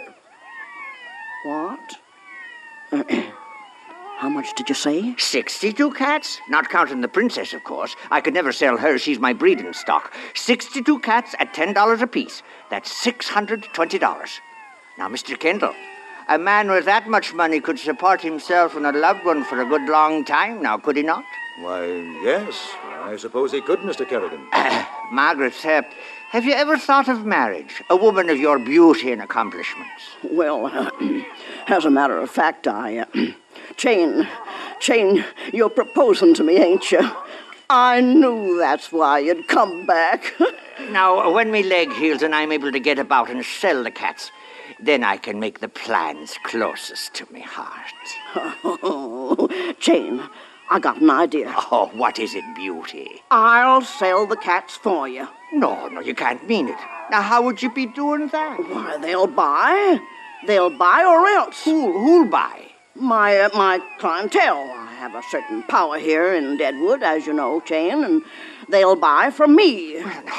what? 1.46 1.98
How 4.22 4.30
much 4.30 4.54
did 4.54 4.70
you 4.70 4.76
say? 4.76 5.16
62 5.18 5.94
cats? 5.94 6.40
Not 6.48 6.70
counting 6.70 7.02
the 7.02 7.08
princess, 7.08 7.56
of 7.56 7.64
course. 7.64 7.96
I 8.12 8.22
could 8.22 8.36
never 8.36 8.52
sell 8.52 8.78
her. 8.78 9.00
She's 9.00 9.18
my 9.18 9.34
breeding 9.34 9.74
stock. 9.74 10.14
62 10.36 11.00
cats 11.00 11.34
at 11.40 11.56
$10 11.56 12.02
apiece. 12.04 12.44
That's 12.70 13.04
$620. 13.04 14.40
Now, 15.00 15.08
Mr. 15.10 15.40
Kendall, 15.40 15.74
a 16.30 16.38
man 16.38 16.70
with 16.70 16.86
that 16.86 17.10
much 17.10 17.34
money 17.34 17.60
could 17.60 17.80
support 17.80 18.22
himself 18.22 18.76
and 18.76 18.86
a 18.86 18.92
loved 18.92 19.26
one 19.26 19.44
for 19.44 19.60
a 19.60 19.66
good 19.66 19.90
long 19.90 20.24
time 20.24 20.62
now, 20.62 20.78
could 20.78 20.98
he 20.98 21.02
not? 21.02 21.26
Why, 21.58 21.88
yes. 22.22 22.76
I 23.02 23.16
suppose 23.18 23.52
he 23.52 23.62
could, 23.62 23.80
Mr. 23.80 24.08
Kerrigan. 24.08 24.46
Margaret, 25.12 25.66
uh, 25.66 25.82
have 26.30 26.46
you 26.46 26.54
ever 26.54 26.78
thought 26.78 27.10
of 27.10 27.26
marriage? 27.26 27.82
A 27.90 27.96
woman 27.96 28.30
of 28.30 28.38
your 28.38 28.60
beauty 28.60 29.12
and 29.12 29.24
accomplishments? 29.24 30.04
Well, 30.22 30.68
uh, 30.68 30.92
as 31.68 31.86
a 31.86 31.90
matter 31.90 32.20
of 32.20 32.30
fact, 32.30 32.68
I. 32.68 33.00
Uh, 33.00 33.32
Chain, 33.78 34.28
Chain, 34.80 35.26
you're 35.54 35.70
proposing 35.70 36.34
to 36.36 36.44
me, 36.44 36.58
ain't 36.58 36.92
you? 36.92 37.10
I 37.70 38.02
knew 38.02 38.58
that's 38.58 38.92
why 38.92 39.20
you'd 39.20 39.48
come 39.48 39.86
back. 39.86 40.34
now, 40.90 41.32
when 41.32 41.52
me 41.52 41.64
leg 41.64 41.92
heals 41.94 42.22
and 42.22 42.36
I'm 42.36 42.52
able 42.52 42.72
to 42.72 42.80
get 42.80 43.00
about 43.00 43.30
and 43.30 43.46
sell 43.46 43.84
the 43.84 43.92
cats, 43.92 44.32
then 44.80 45.04
I 45.04 45.18
can 45.18 45.40
make 45.40 45.60
the 45.60 45.70
plans 45.70 46.36
closest 46.44 47.14
to 47.16 47.32
me 47.32 47.42
heart. 47.42 47.94
Oh, 48.64 49.76
Chain, 49.80 50.22
I 50.70 50.80
got 50.80 51.02
an 51.02 51.10
idea. 51.10 51.54
Oh, 51.72 51.92
what 51.94 52.20
is 52.20 52.34
it, 52.36 52.44
beauty? 52.56 53.22
I'll 53.30 53.82
sell 53.82 54.26
the 54.26 54.38
cats 54.38 54.76
for 54.76 55.08
you. 55.08 55.28
No, 55.54 55.88
no, 55.88 56.02
you 56.02 56.16
can't 56.16 56.48
mean 56.48 56.68
it. 56.70 56.78
Now, 57.10 57.22
how 57.22 57.42
would 57.44 57.62
you 57.62 57.72
be 57.72 57.86
doing 57.86 58.28
that? 58.30 58.58
Why, 58.60 58.98
they'll 58.98 59.28
buy. 59.28 60.00
They'll 60.48 60.70
buy 60.70 61.04
or 61.04 61.28
else. 61.28 61.64
Who, 61.66 61.92
who'll 61.92 62.30
buy? 62.30 62.71
My, 63.02 63.40
uh, 63.40 63.50
my 63.56 63.80
clientele. 63.98 64.72
I 64.72 64.94
have 64.94 65.16
a 65.16 65.24
certain 65.24 65.64
power 65.64 65.98
here 65.98 66.36
in 66.36 66.58
Deadwood, 66.58 67.02
as 67.02 67.26
you 67.26 67.34
know, 67.34 67.60
Chain, 67.62 68.04
and 68.04 68.22
they'll 68.70 68.96
buy 68.96 69.32
from 69.32 69.56
me. 69.56 69.96
Well, 69.96 70.24
no, 70.24 70.34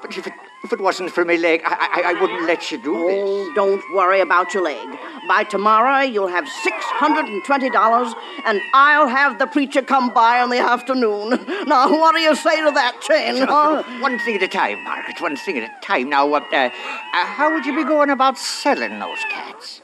but 0.00 0.16
if 0.16 0.26
it, 0.26 0.32
if 0.64 0.72
it 0.72 0.80
wasn't 0.80 1.10
for 1.10 1.24
my 1.26 1.36
leg, 1.36 1.60
I, 1.66 2.02
I, 2.02 2.10
I 2.10 2.20
wouldn't 2.20 2.46
let 2.46 2.72
you 2.72 2.78
do 2.82 2.94
oh, 2.96 3.44
this. 3.44 3.54
don't 3.54 3.82
worry 3.94 4.20
about 4.20 4.54
your 4.54 4.62
leg. 4.62 4.88
By 5.28 5.44
tomorrow, 5.44 6.00
you'll 6.00 6.28
have 6.28 6.44
$620, 6.46 8.14
and 8.46 8.62
I'll 8.72 9.08
have 9.08 9.38
the 9.38 9.46
preacher 9.46 9.82
come 9.82 10.14
by 10.14 10.42
in 10.42 10.48
the 10.50 10.58
afternoon. 10.58 11.38
Now, 11.66 11.90
what 11.90 12.14
do 12.14 12.20
you 12.20 12.34
say 12.34 12.56
to 12.56 12.70
that, 12.72 13.00
Chain? 13.02 13.36
Huh? 13.46 13.82
One 14.00 14.18
thing 14.18 14.36
at 14.36 14.42
a 14.42 14.48
time, 14.48 14.82
Margaret, 14.82 15.20
one 15.20 15.36
thing 15.36 15.58
at 15.58 15.70
a 15.70 15.86
time. 15.86 16.08
Now, 16.08 16.32
uh, 16.32 16.40
uh, 16.52 16.70
how 17.12 17.52
would 17.52 17.64
you 17.64 17.76
be 17.76 17.84
going 17.84 18.10
about 18.10 18.36
selling 18.38 18.98
those 18.98 19.18
cats? 19.30 19.82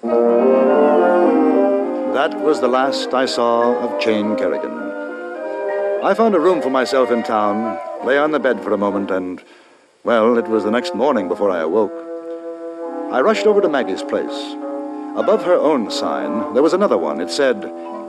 That 2.14 2.40
was 2.40 2.60
the 2.60 2.68
last 2.68 3.14
I 3.14 3.26
saw 3.26 3.76
of 3.78 4.00
Chain 4.00 4.34
Kerrigan. 4.34 4.72
I 6.02 6.14
found 6.14 6.34
a 6.34 6.40
room 6.40 6.62
for 6.62 6.70
myself 6.70 7.10
in 7.10 7.22
town, 7.22 7.78
lay 8.04 8.18
on 8.18 8.32
the 8.32 8.40
bed 8.40 8.60
for 8.62 8.72
a 8.72 8.78
moment, 8.78 9.10
and, 9.10 9.42
well, 10.04 10.36
it 10.38 10.48
was 10.48 10.64
the 10.64 10.70
next 10.70 10.94
morning 10.94 11.28
before 11.28 11.50
I 11.50 11.60
awoke. 11.60 11.92
I 13.12 13.20
rushed 13.20 13.46
over 13.46 13.60
to 13.60 13.68
Maggie's 13.68 14.02
place. 14.02 14.54
Above 15.16 15.44
her 15.44 15.54
own 15.54 15.90
sign, 15.90 16.54
there 16.54 16.62
was 16.62 16.72
another 16.72 16.98
one. 16.98 17.20
It 17.20 17.30
said, 17.30 17.62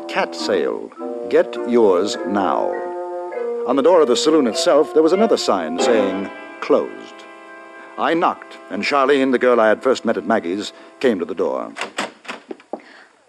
Cat 0.07 0.33
Sale. 0.33 0.91
Get 1.29 1.53
yours 1.69 2.15
now. 2.27 2.71
On 3.67 3.75
the 3.75 3.83
door 3.83 4.01
of 4.01 4.07
the 4.07 4.15
saloon 4.15 4.47
itself, 4.47 4.93
there 4.93 5.03
was 5.03 5.13
another 5.13 5.38
sign 5.38 5.77
saying, 5.77 6.29
Closed. 6.62 7.25
I 7.97 8.13
knocked, 8.13 8.57
and 8.69 8.83
Charlene, 8.83 9.33
the 9.33 9.39
girl 9.39 9.59
I 9.59 9.67
had 9.67 9.83
first 9.83 10.05
met 10.05 10.17
at 10.17 10.25
Maggie's, 10.25 10.73
came 10.99 11.19
to 11.19 11.25
the 11.25 11.35
door. 11.35 11.73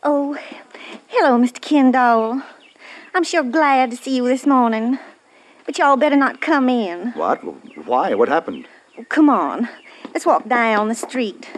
Oh, 0.02 0.38
hello, 1.08 1.36
Mr. 1.36 1.60
Kendall. 1.60 2.40
I'm 3.14 3.22
sure 3.22 3.42
glad 3.42 3.90
to 3.90 3.98
see 3.98 4.16
you 4.16 4.26
this 4.26 4.46
morning. 4.46 4.98
But 5.66 5.76
y'all 5.76 5.98
better 5.98 6.16
not 6.16 6.40
come 6.40 6.70
in. 6.70 7.12
What? 7.12 7.40
Why? 7.84 8.14
What 8.14 8.30
happened? 8.30 8.66
Oh, 8.98 9.04
come 9.10 9.28
on. 9.28 9.68
Let's 10.14 10.24
walk 10.24 10.48
down 10.48 10.88
the 10.88 10.94
street. 10.94 11.50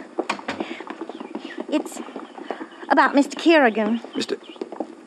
It's 1.69 2.01
about 2.89 3.15
Mr. 3.15 3.37
Kerrigan. 3.37 3.99
Mr. 4.13 4.37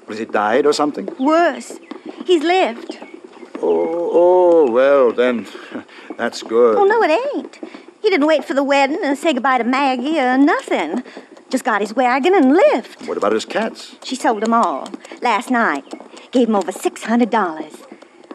Was 0.06 0.18
he 0.18 0.24
died 0.24 0.64
or 0.64 0.72
something? 0.72 1.06
Worse. 1.18 1.78
He's 2.24 2.42
lived. 2.42 2.98
Oh, 3.56 4.10
oh, 4.14 4.70
well, 4.70 5.12
then, 5.12 5.46
that's 6.16 6.42
good. 6.42 6.78
Oh, 6.78 6.84
no, 6.84 7.02
it 7.02 7.10
ain't. 7.34 7.58
He 8.00 8.08
didn't 8.08 8.26
wait 8.26 8.46
for 8.46 8.54
the 8.54 8.64
wedding 8.64 9.00
and 9.02 9.18
say 9.18 9.34
goodbye 9.34 9.58
to 9.58 9.64
Maggie 9.64 10.18
or 10.20 10.38
nothing. 10.38 11.02
Just 11.48 11.64
got 11.64 11.80
his 11.80 11.94
wagon 11.94 12.34
and 12.34 12.52
lift. 12.52 13.06
What 13.06 13.16
about 13.16 13.32
his 13.32 13.44
cats? 13.44 13.96
She 14.02 14.16
sold 14.16 14.42
'em 14.42 14.52
all 14.52 14.88
last 15.22 15.50
night. 15.50 15.84
Gave 16.32 16.48
him 16.48 16.56
over 16.56 16.72
$600. 16.72 17.86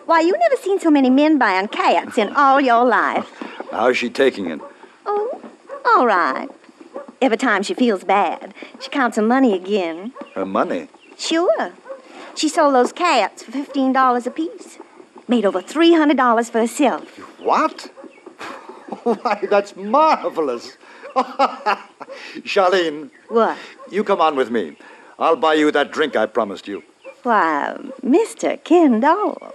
Why, 0.05 0.21
you 0.21 0.31
never 0.37 0.55
seen 0.55 0.79
so 0.79 0.89
many 0.89 1.09
men 1.09 1.37
buying 1.37 1.67
cats 1.67 2.17
in 2.17 2.35
all 2.35 2.59
your 2.61 2.83
life. 2.85 3.29
How's 3.71 3.97
she 3.97 4.09
taking 4.09 4.47
it? 4.49 4.59
Oh, 5.05 5.41
all 5.85 6.05
right. 6.05 6.49
Every 7.21 7.37
time 7.37 7.63
she 7.63 7.73
feels 7.73 8.03
bad, 8.03 8.53
she 8.79 8.89
counts 8.89 9.17
her 9.17 9.23
money 9.23 9.53
again. 9.53 10.13
Her 10.33 10.45
money? 10.45 10.87
Sure. 11.17 11.71
She 12.35 12.49
sold 12.49 12.73
those 12.73 12.91
cats 12.93 13.43
for 13.43 13.51
$15 13.51 14.25
apiece. 14.25 14.79
Made 15.27 15.45
over 15.45 15.61
$300 15.61 16.49
for 16.49 16.59
herself. 16.59 17.17
What? 17.39 17.91
Why, 19.03 19.47
that's 19.49 19.75
marvelous. 19.75 20.77
Charlene, 22.43 23.09
What? 23.29 23.57
you 23.89 24.03
come 24.03 24.21
on 24.21 24.35
with 24.35 24.49
me. 24.51 24.77
I'll 25.19 25.35
buy 25.35 25.53
you 25.55 25.71
that 25.71 25.91
drink 25.91 26.15
I 26.15 26.25
promised 26.25 26.67
you. 26.67 26.83
Why, 27.23 27.77
Mr. 28.03 28.61
Kendall. 28.63 29.53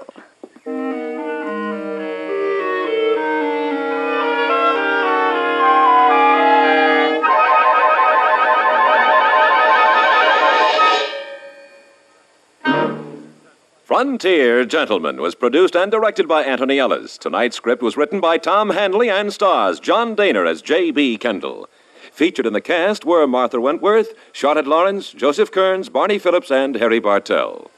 Frontier 13.97 14.67
Gentleman 14.67 15.23
was 15.23 15.35
produced 15.35 15.75
and 15.75 15.91
directed 15.91 16.29
by 16.29 16.43
Anthony 16.43 16.79
Ellis. 16.79 17.17
Tonight's 17.17 17.57
script 17.57 17.83
was 17.83 17.97
written 17.97 18.21
by 18.21 18.37
Tom 18.37 18.69
Hanley 18.69 19.09
and 19.09 19.33
stars 19.33 19.81
John 19.81 20.15
Dehner 20.15 20.47
as 20.47 20.61
J.B. 20.61 21.17
Kendall. 21.17 21.67
Featured 22.13 22.45
in 22.45 22.53
the 22.53 22.61
cast 22.61 23.07
were 23.07 23.27
Martha 23.27 23.59
Wentworth, 23.59 24.13
Charlotte 24.33 24.67
Lawrence, 24.67 25.13
Joseph 25.13 25.51
Kearns, 25.51 25.89
Barney 25.89 26.19
Phillips, 26.19 26.51
and 26.51 26.77
Harry 26.77 26.99
Bartell. 26.99 27.71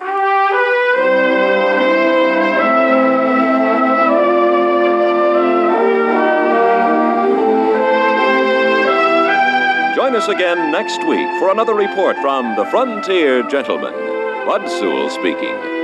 Join 9.94 10.16
us 10.16 10.26
again 10.26 10.72
next 10.72 10.98
week 11.06 11.28
for 11.38 11.52
another 11.52 11.74
report 11.74 12.16
from 12.16 12.56
the 12.56 12.64
Frontier 12.64 13.44
Gentleman. 13.44 13.94
Bud 14.44 14.66
Sewell 14.66 15.10
speaking. 15.10 15.77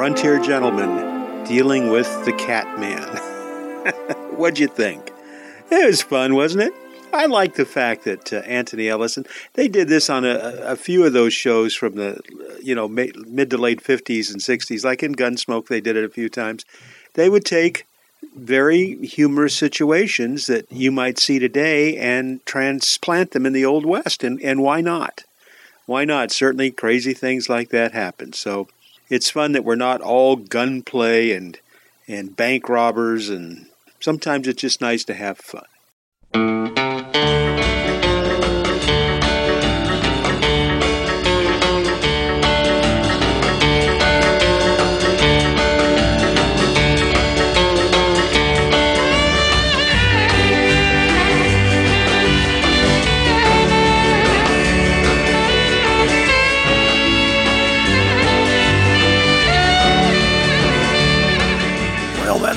Frontier 0.00 0.38
gentleman, 0.40 1.44
dealing 1.44 1.90
with 1.90 2.08
the 2.24 2.32
cat 2.32 2.80
man. 2.80 3.06
What'd 4.38 4.58
you 4.58 4.66
think? 4.66 5.12
It 5.70 5.86
was 5.86 6.00
fun, 6.00 6.34
wasn't 6.34 6.62
it? 6.62 6.72
I 7.12 7.26
like 7.26 7.56
the 7.56 7.66
fact 7.66 8.04
that 8.04 8.32
uh, 8.32 8.36
Anthony 8.36 8.88
Ellison, 8.88 9.26
they 9.52 9.68
did 9.68 9.88
this 9.88 10.08
on 10.08 10.24
a, 10.24 10.38
a 10.62 10.74
few 10.74 11.04
of 11.04 11.12
those 11.12 11.34
shows 11.34 11.74
from 11.74 11.96
the, 11.96 12.18
you 12.62 12.74
know, 12.74 12.88
mid 12.88 13.50
to 13.50 13.58
late 13.58 13.84
50s 13.84 14.32
and 14.32 14.40
60s. 14.40 14.86
Like 14.86 15.02
in 15.02 15.14
Gunsmoke, 15.14 15.66
they 15.66 15.82
did 15.82 15.96
it 15.98 16.04
a 16.04 16.08
few 16.08 16.30
times. 16.30 16.64
They 17.12 17.28
would 17.28 17.44
take 17.44 17.84
very 18.34 19.06
humorous 19.06 19.54
situations 19.54 20.46
that 20.46 20.64
you 20.72 20.90
might 20.90 21.18
see 21.18 21.38
today 21.38 21.98
and 21.98 22.42
transplant 22.46 23.32
them 23.32 23.44
in 23.44 23.52
the 23.52 23.66
Old 23.66 23.84
West. 23.84 24.24
And, 24.24 24.40
and 24.40 24.62
why 24.62 24.80
not? 24.80 25.24
Why 25.84 26.06
not? 26.06 26.32
Certainly 26.32 26.70
crazy 26.70 27.12
things 27.12 27.50
like 27.50 27.68
that 27.68 27.92
happen. 27.92 28.32
So 28.32 28.66
it's 29.10 29.30
fun 29.30 29.52
that 29.52 29.64
we're 29.64 29.74
not 29.74 30.00
all 30.00 30.36
gunplay 30.36 31.32
and, 31.32 31.58
and 32.08 32.36
bank 32.36 32.68
robbers, 32.68 33.28
and 33.28 33.66
sometimes 33.98 34.48
it's 34.48 34.62
just 34.62 34.80
nice 34.80 35.04
to 35.04 35.14
have 35.14 35.38
fun. 35.38 35.66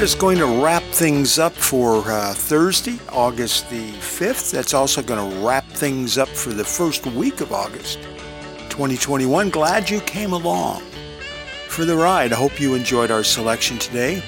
Is 0.03 0.15
going 0.15 0.37
to 0.37 0.61
wrap 0.61 0.83
things 0.83 1.39
up 1.39 1.53
for 1.53 2.03
uh, 2.11 2.33
Thursday, 2.33 2.99
August 3.09 3.69
the 3.69 3.89
5th. 3.93 4.51
That's 4.51 4.73
also 4.73 5.01
going 5.01 5.31
to 5.31 5.45
wrap 5.45 5.63
things 5.67 6.17
up 6.17 6.27
for 6.27 6.49
the 6.49 6.65
first 6.65 7.05
week 7.05 7.39
of 7.39 7.53
August 7.53 7.99
2021. 8.69 9.49
Glad 9.49 9.89
you 9.89 10.01
came 10.01 10.33
along 10.33 10.81
for 11.69 11.85
the 11.85 11.95
ride. 11.95 12.33
I 12.33 12.35
hope 12.35 12.59
you 12.59 12.75
enjoyed 12.75 13.11
our 13.11 13.23
selection 13.23 13.77
today. 13.77 14.21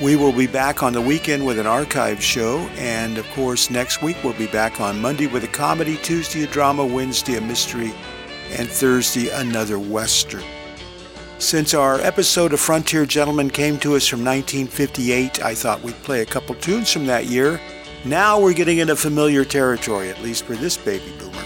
We 0.00 0.14
will 0.14 0.32
be 0.32 0.46
back 0.46 0.84
on 0.84 0.92
the 0.92 1.02
weekend 1.02 1.44
with 1.44 1.58
an 1.58 1.66
archive 1.66 2.22
show, 2.22 2.58
and 2.76 3.18
of 3.18 3.28
course, 3.30 3.70
next 3.70 4.02
week 4.02 4.18
we'll 4.22 4.34
be 4.34 4.46
back 4.46 4.80
on 4.80 5.00
Monday 5.00 5.26
with 5.26 5.42
a 5.42 5.48
comedy, 5.48 5.96
Tuesday 5.96 6.44
a 6.44 6.46
drama, 6.46 6.86
Wednesday 6.86 7.34
a 7.34 7.40
mystery, 7.40 7.92
and 8.52 8.68
Thursday 8.68 9.30
another 9.30 9.80
Western. 9.80 10.44
Since 11.42 11.74
our 11.74 12.00
episode 12.00 12.52
of 12.52 12.60
Frontier 12.60 13.04
Gentlemen 13.04 13.50
came 13.50 13.76
to 13.80 13.96
us 13.96 14.06
from 14.06 14.24
1958, 14.24 15.42
I 15.42 15.56
thought 15.56 15.82
we'd 15.82 16.00
play 16.04 16.22
a 16.22 16.24
couple 16.24 16.54
tunes 16.54 16.92
from 16.92 17.04
that 17.06 17.26
year. 17.26 17.60
Now 18.04 18.38
we're 18.38 18.54
getting 18.54 18.78
into 18.78 18.94
familiar 18.94 19.44
territory, 19.44 20.08
at 20.08 20.22
least 20.22 20.44
for 20.44 20.54
this 20.54 20.76
baby 20.76 21.12
boomer. 21.18 21.44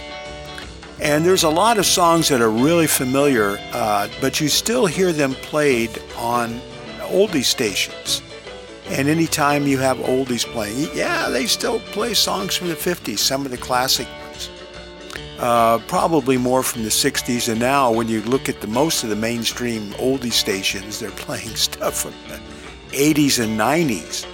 And 1.00 1.24
there's 1.24 1.44
a 1.44 1.48
lot 1.48 1.78
of 1.78 1.86
songs 1.86 2.28
that 2.28 2.42
are 2.42 2.50
really 2.50 2.86
familiar, 2.86 3.58
uh, 3.72 4.08
but 4.20 4.38
you 4.38 4.48
still 4.48 4.84
hear 4.84 5.14
them 5.14 5.32
played 5.32 5.98
on 6.18 6.60
oldie 6.98 7.42
stations. 7.42 8.20
And 8.88 9.08
anytime 9.08 9.66
you 9.66 9.78
have 9.78 9.96
oldies 9.96 10.44
playing, 10.44 10.90
yeah, 10.94 11.30
they 11.30 11.46
still 11.46 11.80
play 11.80 12.12
songs 12.12 12.54
from 12.54 12.68
the 12.68 12.74
50s, 12.74 13.18
some 13.18 13.46
of 13.46 13.50
the 13.50 13.56
classic. 13.56 14.06
Uh, 15.38 15.78
probably 15.86 16.38
more 16.38 16.62
from 16.62 16.82
the 16.82 16.88
60s. 16.88 17.50
And 17.50 17.60
now, 17.60 17.92
when 17.92 18.08
you 18.08 18.22
look 18.22 18.48
at 18.48 18.60
the 18.62 18.66
most 18.66 19.04
of 19.04 19.10
the 19.10 19.16
mainstream 19.16 19.90
oldie 19.92 20.32
stations, 20.32 20.98
they're 20.98 21.10
playing 21.10 21.56
stuff 21.56 22.02
from 22.02 22.14
the 22.28 22.40
80s 22.96 23.42
and 23.42 23.58
90s 23.58 24.26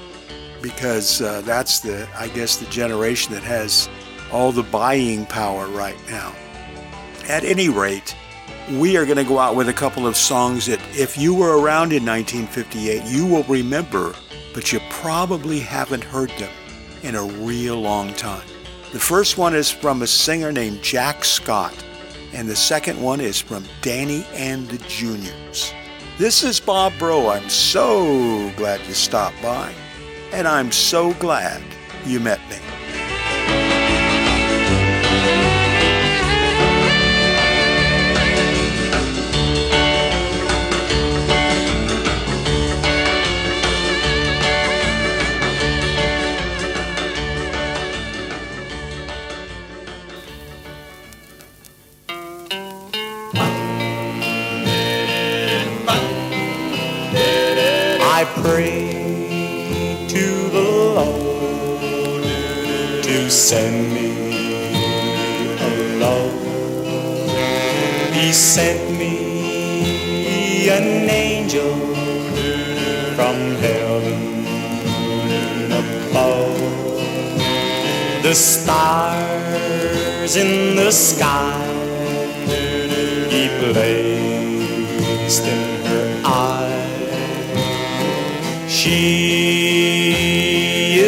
because 0.63 1.21
uh, 1.21 1.41
that's 1.41 1.81
the, 1.81 2.09
I 2.17 2.29
guess, 2.29 2.57
the 2.57 2.67
generation 2.67 3.35
that 3.35 3.43
has 3.43 3.89
all 4.33 4.53
the 4.53 4.63
buying 4.63 5.27
power 5.27 5.67
right 5.67 5.99
now. 6.09 6.33
At 7.29 7.45
any 7.45 7.69
rate, 7.69 8.15
we 8.71 8.97
are 8.97 9.05
going 9.05 9.19
to 9.19 9.25
go 9.25 9.39
out 9.39 9.57
with 9.57 9.69
a 9.69 9.73
couple 9.73 10.07
of 10.07 10.17
songs 10.17 10.67
that, 10.67 10.81
if 10.97 11.19
you 11.19 11.35
were 11.35 11.61
around 11.61 11.93
in 11.93 12.07
1958, 12.07 13.03
you 13.05 13.27
will 13.27 13.43
remember, 13.45 14.15
but 14.55 14.73
you 14.73 14.81
probably 14.89 15.59
haven't 15.59 16.05
heard 16.05 16.31
them 16.31 16.53
in 17.03 17.17
a 17.17 17.25
real 17.25 17.81
long 17.81 18.15
time. 18.15 18.47
The 18.93 19.01
first 19.01 19.39
one 19.39 19.55
is 19.55 19.71
from 19.71 20.03
a 20.03 20.07
singer 20.07 20.53
named 20.53 20.83
Jack 20.83 21.25
Scott, 21.25 21.75
and 22.35 22.47
the 22.47 22.55
second 22.55 23.01
one 23.01 23.23
is 23.23 23.41
from 23.41 23.65
Danny 23.81 24.27
and 24.35 24.69
the 24.69 24.77
Juniors. 24.87 25.73
This 26.19 26.43
is 26.43 26.61
Bob 26.61 26.93
Bro. 26.99 27.31
I'm 27.31 27.49
so 27.49 28.53
glad 28.55 28.87
you 28.87 28.93
stopped 28.93 29.41
by, 29.41 29.73
and 30.31 30.47
I'm 30.47 30.71
so 30.71 31.15
glad 31.15 31.63
you 32.05 32.21
met 32.21 32.39
me. 32.51 32.59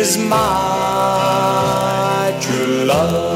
Is 0.04 0.18
my 0.18 0.38
true 2.40 2.84
love. 2.84 3.34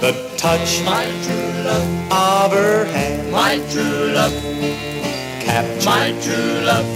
The 0.00 0.12
touch 0.36 0.82
My 0.84 1.04
true 1.24 1.62
love, 1.64 1.88
of 2.10 2.52
her 2.52 2.84
hand 2.86 3.30
my 3.32 3.58
true 3.70 4.12
love, 4.12 4.32
captured 5.40 5.84
my 5.84 6.12
true 6.22 6.60
love, 6.70 6.88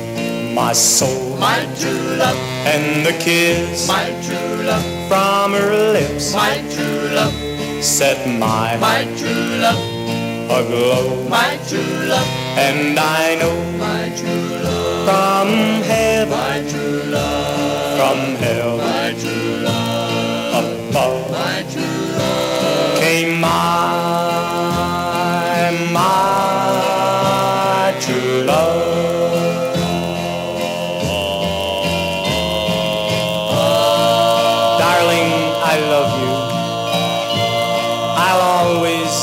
my 0.54 0.72
soul 0.72 1.36
my 1.38 1.60
true 1.78 2.16
love, 2.16 2.36
and 2.66 3.04
the 3.06 3.12
kiss 3.12 3.86
my 3.86 4.06
true 4.24 4.62
love, 4.64 4.84
from 5.08 5.52
her 5.52 5.92
lips 5.92 6.32
my 6.34 6.56
true 6.74 7.08
love, 7.14 7.34
set 7.82 8.26
my 8.26 8.76
my 8.78 9.04
true 9.18 9.58
love, 9.64 9.82
aglow. 10.50 11.28
My 11.28 11.58
true 11.68 12.06
love, 12.08 12.43
and 12.56 12.98
I 12.98 13.34
know 13.36 13.54
my 13.78 14.08
true 14.16 14.48
love, 14.62 15.04
from 15.06 15.48
heaven 15.82 16.30
my 16.30 16.62
true 16.70 17.02
love, 17.10 17.98
from 17.98 18.36
hell, 18.36 18.76
my 18.78 19.12
true 19.18 19.56
love, 19.64 20.90
above 20.90 21.30
my 21.30 21.62
true 21.72 22.06
love. 22.18 22.98
came 23.00 23.40
my 23.40 23.50
my 25.92 27.94
true 28.00 28.42
love 28.44 29.74
darling 34.78 35.30
I 35.72 35.74
love 35.92 36.10
you 36.22 36.34
I'll 38.26 38.44
always 38.58 39.14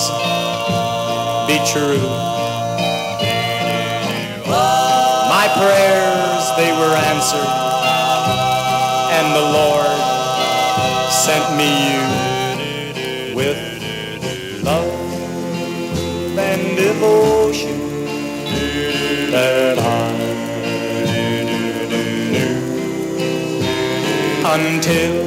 be 1.48 1.58
true 1.72 2.11
answered 7.22 7.54
and 9.18 9.28
the 9.36 9.46
Lord 9.60 10.00
sent 11.12 11.46
me 11.56 11.70
you 11.92 13.36
with 13.36 13.60
love 14.64 14.90
and 16.40 16.76
devotion 16.76 17.80
that 19.30 19.78
I 19.78 20.12
knew 22.34 22.58
until 24.56 25.21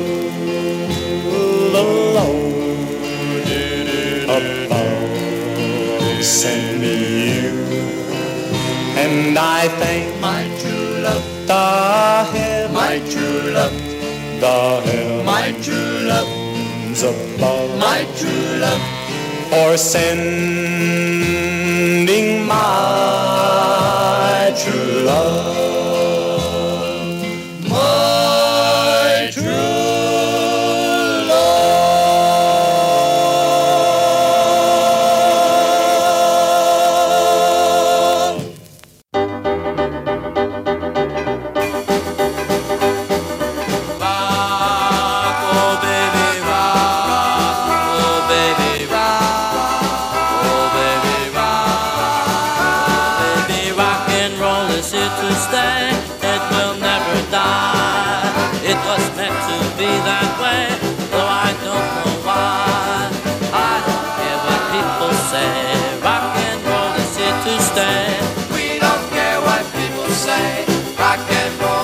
above 17.05 17.79
my 17.79 18.05
true 18.17 18.61
love, 18.61 18.81
for 19.51 19.77
sending 19.77 20.17
my 22.47 24.55
true 24.57 25.03
love. 25.05 25.44
To 55.21 55.29
stay. 55.47 55.91
It 56.33 56.43
will 56.53 56.77
never 56.81 57.17
die. 57.31 58.27
It 58.65 58.79
was 58.89 59.05
meant 59.17 59.39
to 59.51 59.57
be 59.79 59.91
that 60.09 60.29
way, 60.43 60.65
though 61.13 61.31
I 61.47 61.51
don't 61.67 61.89
know 61.97 62.13
why. 62.27 63.11
I 63.53 63.75
don't 63.87 64.09
care 64.19 64.39
what 64.47 64.61
people 64.75 65.15
say. 65.33 65.55
Rock 66.03 66.27
and 66.49 66.61
roll 66.69 66.93
is 67.03 67.13
here 67.17 67.39
to 67.47 67.55
stay. 67.71 68.07
We 68.57 68.81
don't 68.81 69.05
care 69.11 69.39
what 69.47 69.63
people 69.79 70.09
say. 70.27 70.65
Rock 70.99 71.21
and 71.41 71.53
roll 71.61 71.84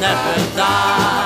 never 0.00 0.56
die. 0.56 1.19